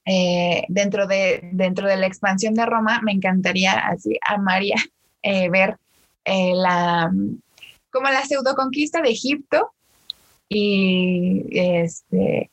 eh, 0.05 0.65
dentro, 0.67 1.07
de, 1.07 1.49
dentro 1.53 1.87
de 1.87 1.97
la 1.97 2.07
expansión 2.07 2.53
de 2.55 2.65
Roma, 2.65 3.01
me 3.03 3.11
encantaría, 3.11 3.73
así, 3.73 4.17
amaría 4.27 4.75
eh, 5.21 5.49
ver 5.49 5.77
eh, 6.25 6.53
la, 6.55 7.11
como 7.91 8.09
la 8.09 8.23
pseudoconquista 8.23 9.01
de 9.01 9.11
Egipto 9.11 9.71
y, 10.49 11.45
este, 11.51 12.49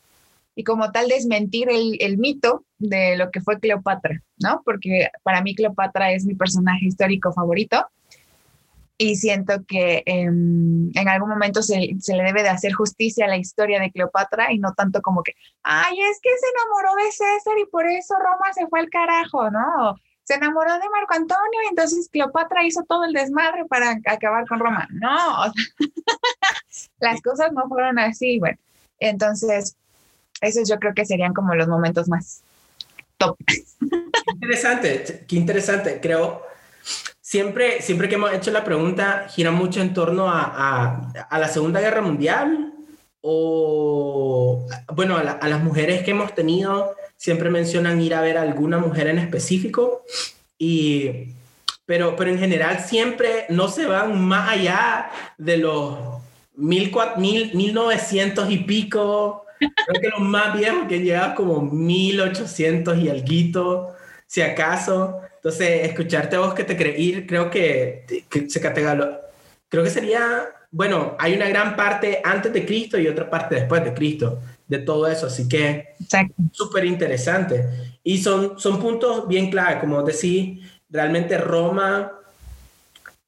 y 0.55 0.65
como 0.65 0.91
tal 0.93 1.09
desmentir 1.09 1.71
el, 1.71 1.97
el, 2.01 2.19
mito 2.19 2.65
de 2.79 3.17
lo 3.17 3.31
que 3.31 3.41
fue 3.41 3.61
Cleopatra, 3.61 4.23
¿no? 4.39 4.63
Porque 4.65 5.09
para 5.23 5.43
mí 5.43 5.55
Cleopatra 5.55 6.13
es 6.13 6.25
mi 6.25 6.35
personaje 6.35 6.87
histórico 6.87 7.33
favorito 7.33 7.87
y 9.03 9.17
siento 9.17 9.65
que 9.67 10.03
em, 10.05 10.91
en 10.95 11.09
algún 11.09 11.31
momento 11.31 11.63
se, 11.63 11.97
se, 12.01 12.15
le 12.15 12.23
debe 12.23 12.43
de 12.43 12.51
hacer 12.51 12.73
justicia 12.75 13.25
a 13.25 13.29
la 13.29 13.39
historia 13.39 13.81
de 13.81 13.91
Cleopatra 13.91 14.53
y 14.53 14.59
no 14.59 14.75
tanto 14.75 15.01
como 15.01 15.23
que, 15.23 15.35
ay, 15.63 15.99
es 15.99 16.21
que 16.21 16.29
se 16.29 16.47
enamoró 16.55 16.95
de 16.97 17.11
César 17.11 17.59
y 17.59 17.65
por 17.71 17.87
eso 17.87 18.15
Roma 18.19 18.53
se 18.53 18.67
fue 18.67 18.81
al 18.81 18.91
carajo, 18.91 19.51
¿no? 19.51 19.97
Se 20.25 20.35
enamoró 20.35 20.75
de 20.75 20.91
Marco 20.91 21.15
Antonio 21.15 21.61
y 21.65 21.69
entonces 21.71 22.11
Cleopatra 22.13 22.63
hizo 22.67 22.83
todo 22.83 23.05
el 23.05 23.15
desmadre 23.15 23.65
para 23.65 23.99
acabar 24.05 24.47
con 24.47 24.59
Roma. 24.59 24.87
No, 24.91 25.51
las 27.01 27.23
cosas 27.23 27.53
no 27.55 27.67
fueron 27.69 27.99
así, 27.99 28.39
bueno. 28.39 28.59
Entonces, 28.99 29.79
esos 30.41 30.69
yo 30.69 30.79
creo 30.79 30.95
que 30.95 31.05
serían 31.05 31.35
como 31.35 31.55
los 31.55 31.69
momentos 31.69 32.09
más 32.09 32.43
top. 33.19 33.37
Qué 33.47 34.33
interesante, 34.33 35.25
qué 35.27 35.37
interesante. 35.37 36.01
Creo 36.01 36.43
siempre, 37.31 37.81
siempre 37.81 38.09
que 38.09 38.17
hemos 38.17 38.33
hecho 38.33 38.51
la 38.51 38.65
pregunta, 38.65 39.27
gira 39.29 39.53
mucho 39.53 39.81
en 39.81 39.95
torno 39.95 40.29
a, 40.29 41.13
a, 41.29 41.39
la 41.39 41.49
Segunda 41.49 41.81
Guerra 41.81 42.01
Mundial 42.01 42.73
o, 43.21 44.67
bueno, 44.95 45.17
a, 45.17 45.23
las 45.49 45.63
mujeres 45.63 46.03
que 46.03 46.11
hemos 46.11 46.35
tenido, 46.35 46.97
siempre 47.17 47.49
mencionan 47.51 48.01
ir 48.01 48.15
a 48.15 48.21
ver 48.21 48.37
a 48.37 48.43
alguna 48.43 48.79
mujer 48.79 49.07
en 49.07 49.19
específico, 49.19 50.05
y, 50.59 51.35
pero, 51.87 52.17
pero 52.17 52.31
en 52.31 52.39
general 52.39 52.81
siempre 52.81 53.47
no 53.49 53.69
se 53.69 53.87
van 53.87 54.21
más 54.21 54.51
allá 54.51 55.11
de 55.39 55.59
los 55.59 55.99
mil, 56.57 56.93
mil, 57.17 57.55
1900 57.55 58.51
y 58.51 58.59
pico. 58.59 59.45
Creo 59.61 60.01
que 60.01 60.09
los 60.09 60.21
más 60.21 60.57
viejos 60.57 60.89
que 60.89 61.01
llegan 61.01 61.35
como 61.35 61.61
1800 61.61 62.99
y 62.99 63.09
alguito, 63.09 63.95
si 64.27 64.41
acaso. 64.43 65.21
Entonces, 65.37 65.87
escucharte 65.87 66.37
a 66.37 66.41
vos 66.41 66.55
que 66.55 66.65
te 66.65 66.77
creí, 66.77 67.27
creo 67.27 67.51
que, 67.51 68.07
se 68.49 68.61
categoriza. 68.61 69.21
Creo 69.69 69.85
que 69.85 69.91
sería, 69.91 70.49
bueno, 70.71 71.17
hay 71.19 71.35
una 71.35 71.49
gran 71.49 71.77
parte 71.77 72.21
antes 72.25 72.53
de 72.53 72.67
Cristo 72.67 72.99
y 72.99 73.07
otra 73.07 73.31
parte 73.31 73.55
después 73.55 73.85
de 73.85 73.95
Cristo, 73.95 74.41
de 74.67 74.79
todo 74.79 75.07
eso. 75.07 75.27
Así 75.27 75.49
que, 75.49 75.95
súper 76.53 76.85
interesante. 76.85 77.67
Y 78.03 78.19
son, 78.19 78.59
son 78.59 78.81
puntos 78.81 79.29
bien 79.29 79.51
clave, 79.51 79.81
como 79.81 80.03
decís, 80.03 80.61
realmente 80.89 81.39
Roma, 81.39 82.13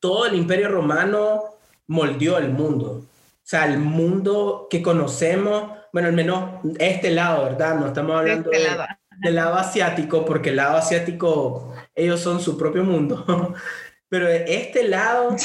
todo 0.01 0.27
el 0.27 0.35
imperio 0.35 0.69
romano 0.69 1.45
moldeó 1.87 2.39
el 2.39 2.51
mundo. 2.51 3.03
O 3.43 3.45
sea, 3.45 3.67
el 3.67 3.79
mundo 3.79 4.67
que 4.71 4.83
conocemos, 4.83 5.79
bueno, 5.93 6.09
al 6.09 6.15
menos 6.15 6.61
este 6.79 7.11
lado, 7.11 7.45
¿verdad? 7.45 7.79
No 7.79 7.89
estamos 7.89 8.17
hablando 8.17 8.51
este 8.51 8.65
de, 8.65 8.77
del 9.23 9.35
lado 9.35 9.57
asiático, 9.57 10.25
porque 10.25 10.51
el 10.51 10.57
lado 10.57 10.79
asiático, 10.79 11.75
ellos 11.95 12.21
son 12.21 12.41
su 12.41 12.57
propio 12.57 12.83
mundo. 12.83 13.25
Pero 14.09 14.29
este 14.29 14.89
lado 14.89 15.37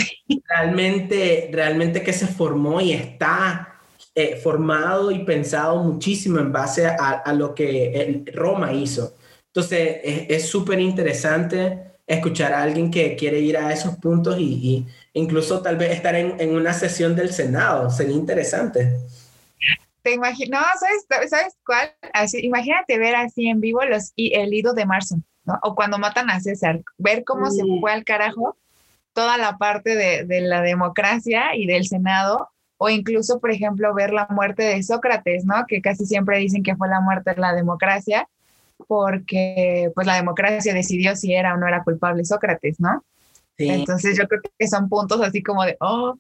realmente, 0.49 1.49
realmente 1.53 2.01
que 2.01 2.12
se 2.12 2.27
formó 2.27 2.81
y 2.81 2.91
está 2.91 3.79
eh, 4.13 4.36
formado 4.36 5.12
y 5.12 5.23
pensado 5.23 5.81
muchísimo 5.83 6.39
en 6.39 6.51
base 6.51 6.86
a, 6.86 7.31
lo 7.33 7.55
que 7.55 8.23
Roma 8.33 8.73
hizo. 8.73 9.15
Entonces 9.47 9.99
es 10.03 10.49
súper 10.49 10.79
interesante 10.79 11.93
escuchar 12.05 12.51
a 12.53 12.63
alguien 12.63 12.91
que 12.91 13.15
quiere 13.15 13.39
ir 13.39 13.57
a 13.57 13.71
esos 13.71 13.95
puntos 13.97 14.38
y, 14.38 14.86
incluso 15.13 15.62
tal 15.62 15.77
vez 15.77 15.91
estar 15.91 16.15
en, 16.15 16.36
en, 16.39 16.53
una 16.53 16.73
sesión 16.73 17.15
del 17.15 17.31
Senado. 17.31 17.89
Sería 17.89 18.15
interesante 18.15 18.97
te 20.07 20.17
no, 20.47 20.59
¿sabes, 20.79 21.29
¿sabes 21.29 21.57
cuál? 21.65 21.91
Así, 22.13 22.39
imagínate 22.45 22.97
ver 22.97 23.15
así 23.15 23.47
en 23.47 23.59
vivo 23.59 23.83
los, 23.85 24.13
y 24.15 24.33
el 24.35 24.53
ido 24.53 24.73
de 24.73 24.85
marzo, 24.85 25.17
¿no? 25.43 25.59
O 25.63 25.75
cuando 25.75 25.97
matan 25.97 26.29
a 26.29 26.39
César, 26.39 26.81
ver 26.97 27.23
cómo 27.25 27.51
se 27.51 27.63
fue 27.81 27.91
al 27.91 28.05
carajo 28.05 28.57
toda 29.13 29.37
la 29.37 29.57
parte 29.57 29.95
de, 29.95 30.23
de, 30.25 30.41
la 30.41 30.61
democracia 30.61 31.55
y 31.55 31.65
del 31.65 31.87
Senado, 31.87 32.49
o 32.77 32.89
incluso, 32.89 33.39
por 33.39 33.51
ejemplo, 33.51 33.93
ver 33.93 34.13
la 34.13 34.27
muerte 34.29 34.63
de 34.63 34.83
Sócrates, 34.83 35.43
¿no? 35.43 35.65
Que 35.67 35.81
casi 35.81 36.05
siempre 36.05 36.37
dicen 36.37 36.63
que 36.63 36.75
fue 36.75 36.87
la 36.87 37.01
muerte 37.01 37.33
de 37.33 37.41
la 37.41 37.53
democracia, 37.53 38.29
porque 38.87 39.91
pues 39.95 40.05
la 40.05 40.15
democracia 40.15 40.73
decidió 40.73 41.15
si 41.15 41.33
era 41.33 41.53
o 41.53 41.57
no 41.57 41.67
era 41.67 41.83
culpable 41.83 42.23
Sócrates, 42.23 42.79
¿no? 42.79 43.03
Entonces 43.57 44.15
yo 44.15 44.27
creo 44.27 44.41
que 44.57 44.67
son 44.67 44.87
puntos 44.87 45.19
así 45.21 45.41
como 45.41 45.63
de, 45.63 45.75
oh, 45.79 46.15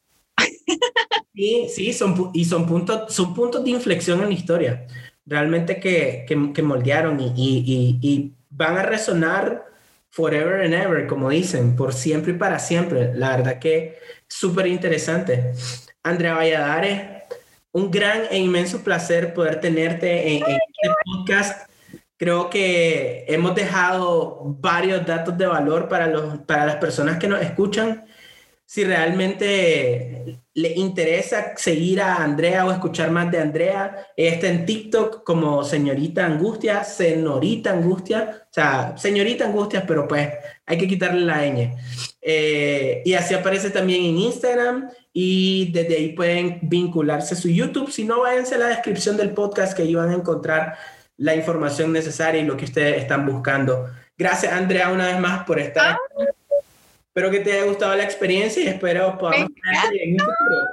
Sí, 1.33 1.67
sí, 1.69 1.93
son, 1.93 2.31
y 2.33 2.45
son 2.45 2.65
puntos, 2.65 3.13
son 3.13 3.35
puntos 3.35 3.63
de 3.63 3.69
inflexión 3.69 4.21
en 4.21 4.29
la 4.29 4.33
historia, 4.33 4.87
realmente 5.23 5.79
que, 5.79 6.25
que, 6.27 6.61
moldearon 6.63 7.19
y, 7.19 7.27
y, 7.35 7.99
y, 8.01 8.33
van 8.49 8.75
a 8.75 8.81
resonar 8.81 9.65
forever 10.09 10.63
and 10.63 10.73
ever, 10.73 11.05
como 11.05 11.29
dicen, 11.29 11.75
por 11.75 11.93
siempre 11.93 12.33
y 12.33 12.37
para 12.37 12.57
siempre. 12.57 13.13
La 13.13 13.37
verdad 13.37 13.59
que 13.59 13.99
súper 14.27 14.65
interesante. 14.65 15.51
Andrea 16.01 16.33
Valladares, 16.33 17.23
un 17.71 17.91
gran 17.91 18.23
e 18.31 18.39
inmenso 18.39 18.83
placer 18.83 19.35
poder 19.35 19.59
tenerte 19.61 20.37
en, 20.37 20.43
en 20.43 20.57
este 20.57 20.95
podcast. 21.05 21.69
Creo 22.17 22.49
que 22.49 23.25
hemos 23.27 23.53
dejado 23.53 24.41
varios 24.59 25.05
datos 25.05 25.37
de 25.37 25.45
valor 25.45 25.87
para, 25.87 26.07
los, 26.07 26.39
para 26.39 26.65
las 26.65 26.77
personas 26.77 27.19
que 27.19 27.27
nos 27.27 27.43
escuchan 27.43 28.07
si 28.67 28.83
realmente 28.83 30.41
le 30.53 30.73
interesa 30.75 31.53
seguir 31.55 32.01
a 32.01 32.17
Andrea 32.17 32.65
o 32.65 32.71
escuchar 32.73 33.11
más 33.11 33.31
de 33.31 33.39
Andrea, 33.39 34.07
está 34.17 34.49
en 34.49 34.65
TikTok 34.65 35.23
como 35.23 35.63
señorita 35.63 36.25
angustia, 36.25 36.83
señorita 36.83 37.71
angustia, 37.71 38.41
o 38.43 38.53
sea, 38.53 38.97
señorita 38.97 39.45
angustia, 39.45 39.85
pero 39.87 40.05
pues 40.05 40.29
hay 40.65 40.77
que 40.77 40.85
quitarle 40.85 41.21
la 41.21 41.45
ñ. 41.45 41.77
Eh, 42.21 43.03
y 43.05 43.13
así 43.13 43.33
aparece 43.33 43.69
también 43.69 44.03
en 44.03 44.17
Instagram 44.17 44.89
y 45.13 45.71
desde 45.71 45.95
ahí 45.95 46.09
pueden 46.09 46.59
vincularse 46.63 47.35
a 47.35 47.37
su 47.37 47.47
YouTube. 47.47 47.89
Si 47.89 48.03
no, 48.03 48.19
váyanse 48.19 48.55
a 48.55 48.57
la 48.57 48.67
descripción 48.67 49.15
del 49.15 49.29
podcast 49.29 49.77
que 49.77 49.83
ahí 49.83 49.95
van 49.95 50.09
a 50.09 50.15
encontrar 50.15 50.77
la 51.15 51.33
información 51.35 51.93
necesaria 51.93 52.41
y 52.41 52.45
lo 52.45 52.57
que 52.57 52.65
ustedes 52.65 52.97
están 52.97 53.25
buscando. 53.25 53.89
Gracias, 54.17 54.51
Andrea, 54.51 54.91
una 54.91 55.07
vez 55.07 55.19
más 55.21 55.45
por 55.45 55.57
estar. 55.57 55.95
Ah. 56.19 56.36
Espero 57.17 57.31
que 57.31 57.39
te 57.39 57.51
haya 57.51 57.63
gustado 57.63 57.95
la 57.95 58.03
experiencia 58.03 58.61
y 58.61 58.67
espero 58.67 59.17
podamos 59.17 59.49
en 59.91 60.13
un 60.13 60.19
futuro. 60.19 60.67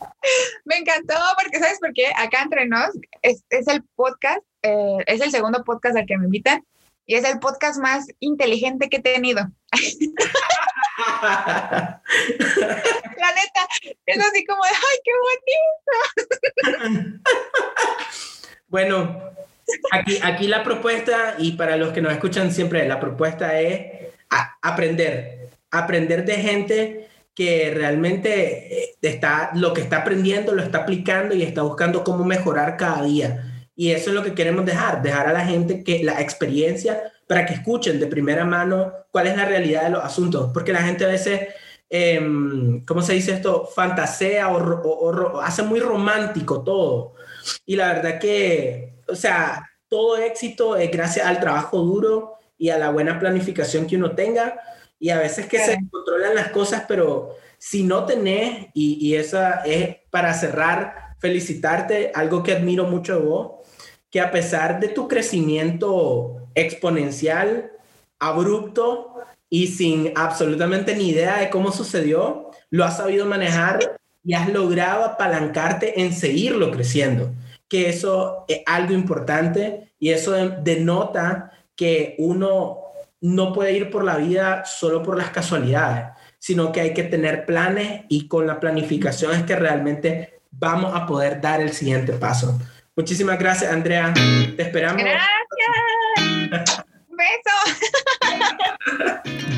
Me 0.64 0.78
encantó 0.78 1.14
porque, 1.40 1.60
¿sabes 1.60 1.78
por 1.78 1.92
qué? 1.92 2.08
Acá 2.16 2.42
entre 2.42 2.66
nos 2.66 2.90
es, 3.22 3.44
el 3.68 3.84
podcast, 3.94 4.40
eh, 4.62 4.96
es 5.06 5.20
el 5.20 5.30
segundo 5.30 5.62
podcast 5.62 5.96
al 5.96 6.06
que 6.06 6.18
me 6.18 6.24
invitan 6.24 6.64
y 7.06 7.14
es 7.14 7.24
el 7.24 7.38
podcast 7.38 7.78
más 7.78 8.08
inteligente 8.18 8.88
que 8.88 8.96
he 8.96 9.00
tenido. 9.00 9.42
La 11.14 12.00
neta, 13.30 13.68
es 14.06 14.18
así 14.18 14.44
como 14.44 14.64
de, 14.64 14.70
¡ay, 14.70 14.98
qué 15.04 15.12
bonito! 16.64 17.20
bueno, 18.66 19.22
aquí, 19.92 20.18
aquí 20.20 20.48
la 20.48 20.64
propuesta, 20.64 21.36
y 21.38 21.52
para 21.52 21.76
los 21.76 21.92
que 21.92 22.00
nos 22.00 22.12
escuchan 22.12 22.50
siempre, 22.50 22.88
la 22.88 22.98
propuesta 22.98 23.60
es 23.60 24.05
aprender, 24.62 25.50
aprender 25.70 26.24
de 26.24 26.34
gente 26.34 27.08
que 27.36 27.70
realmente 27.72 28.82
eh, 28.82 28.94
está, 29.02 29.50
lo 29.54 29.74
que 29.74 29.82
está 29.82 29.98
aprendiendo 29.98 30.54
lo 30.54 30.62
está 30.62 30.78
aplicando 30.78 31.34
y 31.34 31.42
está 31.42 31.62
buscando 31.62 32.02
cómo 32.02 32.24
mejorar 32.24 32.76
cada 32.76 33.02
día. 33.02 33.66
Y 33.76 33.90
eso 33.90 34.08
es 34.08 34.16
lo 34.16 34.22
que 34.22 34.34
queremos 34.34 34.64
dejar, 34.64 35.02
dejar 35.02 35.28
a 35.28 35.32
la 35.34 35.44
gente 35.44 35.84
que 35.84 36.02
la 36.02 36.20
experiencia 36.22 37.12
para 37.28 37.44
que 37.44 37.52
escuchen 37.52 38.00
de 38.00 38.06
primera 38.06 38.46
mano 38.46 38.90
cuál 39.10 39.26
es 39.26 39.36
la 39.36 39.44
realidad 39.44 39.84
de 39.84 39.90
los 39.90 40.02
asuntos, 40.02 40.50
porque 40.54 40.72
la 40.72 40.82
gente 40.82 41.04
a 41.04 41.08
veces, 41.08 41.48
eh, 41.90 42.20
¿cómo 42.86 43.02
se 43.02 43.12
dice 43.12 43.32
esto? 43.32 43.66
Fantasea 43.66 44.48
o, 44.48 44.56
o, 44.56 45.40
hace 45.40 45.62
muy 45.62 45.80
romántico 45.80 46.62
todo. 46.64 47.14
Y 47.66 47.76
la 47.76 47.92
verdad 47.92 48.18
que, 48.18 49.02
o 49.08 49.14
sea, 49.14 49.70
todo 49.88 50.16
éxito 50.16 50.74
es 50.76 50.90
gracias 50.90 51.26
al 51.26 51.38
trabajo 51.38 51.78
duro 51.78 52.36
y 52.58 52.70
a 52.70 52.78
la 52.78 52.90
buena 52.90 53.18
planificación 53.18 53.86
que 53.86 53.96
uno 53.96 54.14
tenga. 54.14 54.60
Y 54.98 55.10
a 55.10 55.18
veces 55.18 55.46
que 55.46 55.58
se 55.58 55.78
controlan 55.90 56.34
las 56.34 56.48
cosas, 56.48 56.84
pero 56.88 57.36
si 57.58 57.82
no 57.82 58.06
tenés, 58.06 58.68
y, 58.72 58.98
y 59.00 59.16
esa 59.16 59.62
es 59.64 59.96
para 60.10 60.32
cerrar, 60.32 61.16
felicitarte, 61.18 62.12
algo 62.14 62.42
que 62.42 62.52
admiro 62.52 62.84
mucho 62.84 63.18
de 63.18 63.26
vos, 63.26 63.50
que 64.10 64.20
a 64.20 64.30
pesar 64.30 64.80
de 64.80 64.88
tu 64.88 65.08
crecimiento 65.08 66.48
exponencial, 66.54 67.72
abrupto 68.18 69.14
y 69.50 69.68
sin 69.68 70.12
absolutamente 70.16 70.96
ni 70.96 71.10
idea 71.10 71.38
de 71.38 71.50
cómo 71.50 71.72
sucedió, 71.72 72.50
lo 72.70 72.84
has 72.84 72.96
sabido 72.96 73.26
manejar 73.26 73.98
y 74.24 74.34
has 74.34 74.48
logrado 74.48 75.04
apalancarte 75.04 76.00
en 76.00 76.12
seguirlo 76.12 76.70
creciendo, 76.70 77.32
que 77.68 77.88
eso 77.88 78.44
es 78.48 78.62
algo 78.66 78.92
importante 78.92 79.92
y 79.98 80.10
eso 80.10 80.32
denota 80.32 81.52
que 81.76 82.14
uno 82.18 82.80
no 83.20 83.52
puede 83.52 83.72
ir 83.72 83.90
por 83.90 84.04
la 84.04 84.16
vida 84.16 84.64
solo 84.64 85.02
por 85.02 85.16
las 85.16 85.30
casualidades, 85.30 86.06
sino 86.38 86.72
que 86.72 86.80
hay 86.80 86.94
que 86.94 87.02
tener 87.04 87.46
planes 87.46 88.04
y 88.08 88.28
con 88.28 88.46
la 88.46 88.60
planificación 88.60 89.34
es 89.34 89.42
que 89.44 89.56
realmente 89.56 90.40
vamos 90.50 90.94
a 90.94 91.06
poder 91.06 91.40
dar 91.40 91.60
el 91.60 91.72
siguiente 91.72 92.12
paso. 92.14 92.58
Muchísimas 92.94 93.38
gracias, 93.38 93.72
Andrea. 93.72 94.12
Te 94.56 94.62
esperamos. 94.62 95.02
Gracias. 95.02 95.35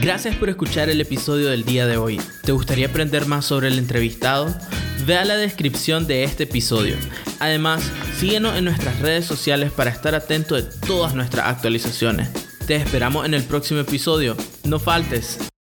Gracias 0.08 0.36
por 0.36 0.48
escuchar 0.48 0.88
el 0.88 1.02
episodio 1.02 1.50
del 1.50 1.66
día 1.66 1.86
de 1.86 1.98
hoy. 1.98 2.18
¿Te 2.42 2.52
gustaría 2.52 2.86
aprender 2.86 3.26
más 3.26 3.44
sobre 3.44 3.68
el 3.68 3.78
entrevistado? 3.78 4.56
Vea 5.04 5.26
la 5.26 5.36
descripción 5.36 6.06
de 6.06 6.24
este 6.24 6.44
episodio. 6.44 6.96
Además, 7.40 7.82
síguenos 8.16 8.56
en 8.56 8.64
nuestras 8.64 9.00
redes 9.00 9.26
sociales 9.26 9.70
para 9.70 9.90
estar 9.90 10.14
atento 10.14 10.54
de 10.54 10.62
todas 10.62 11.14
nuestras 11.14 11.48
actualizaciones. 11.48 12.30
Te 12.66 12.76
esperamos 12.76 13.26
en 13.26 13.34
el 13.34 13.44
próximo 13.44 13.80
episodio. 13.80 14.34
No 14.64 14.78
faltes. 14.78 15.40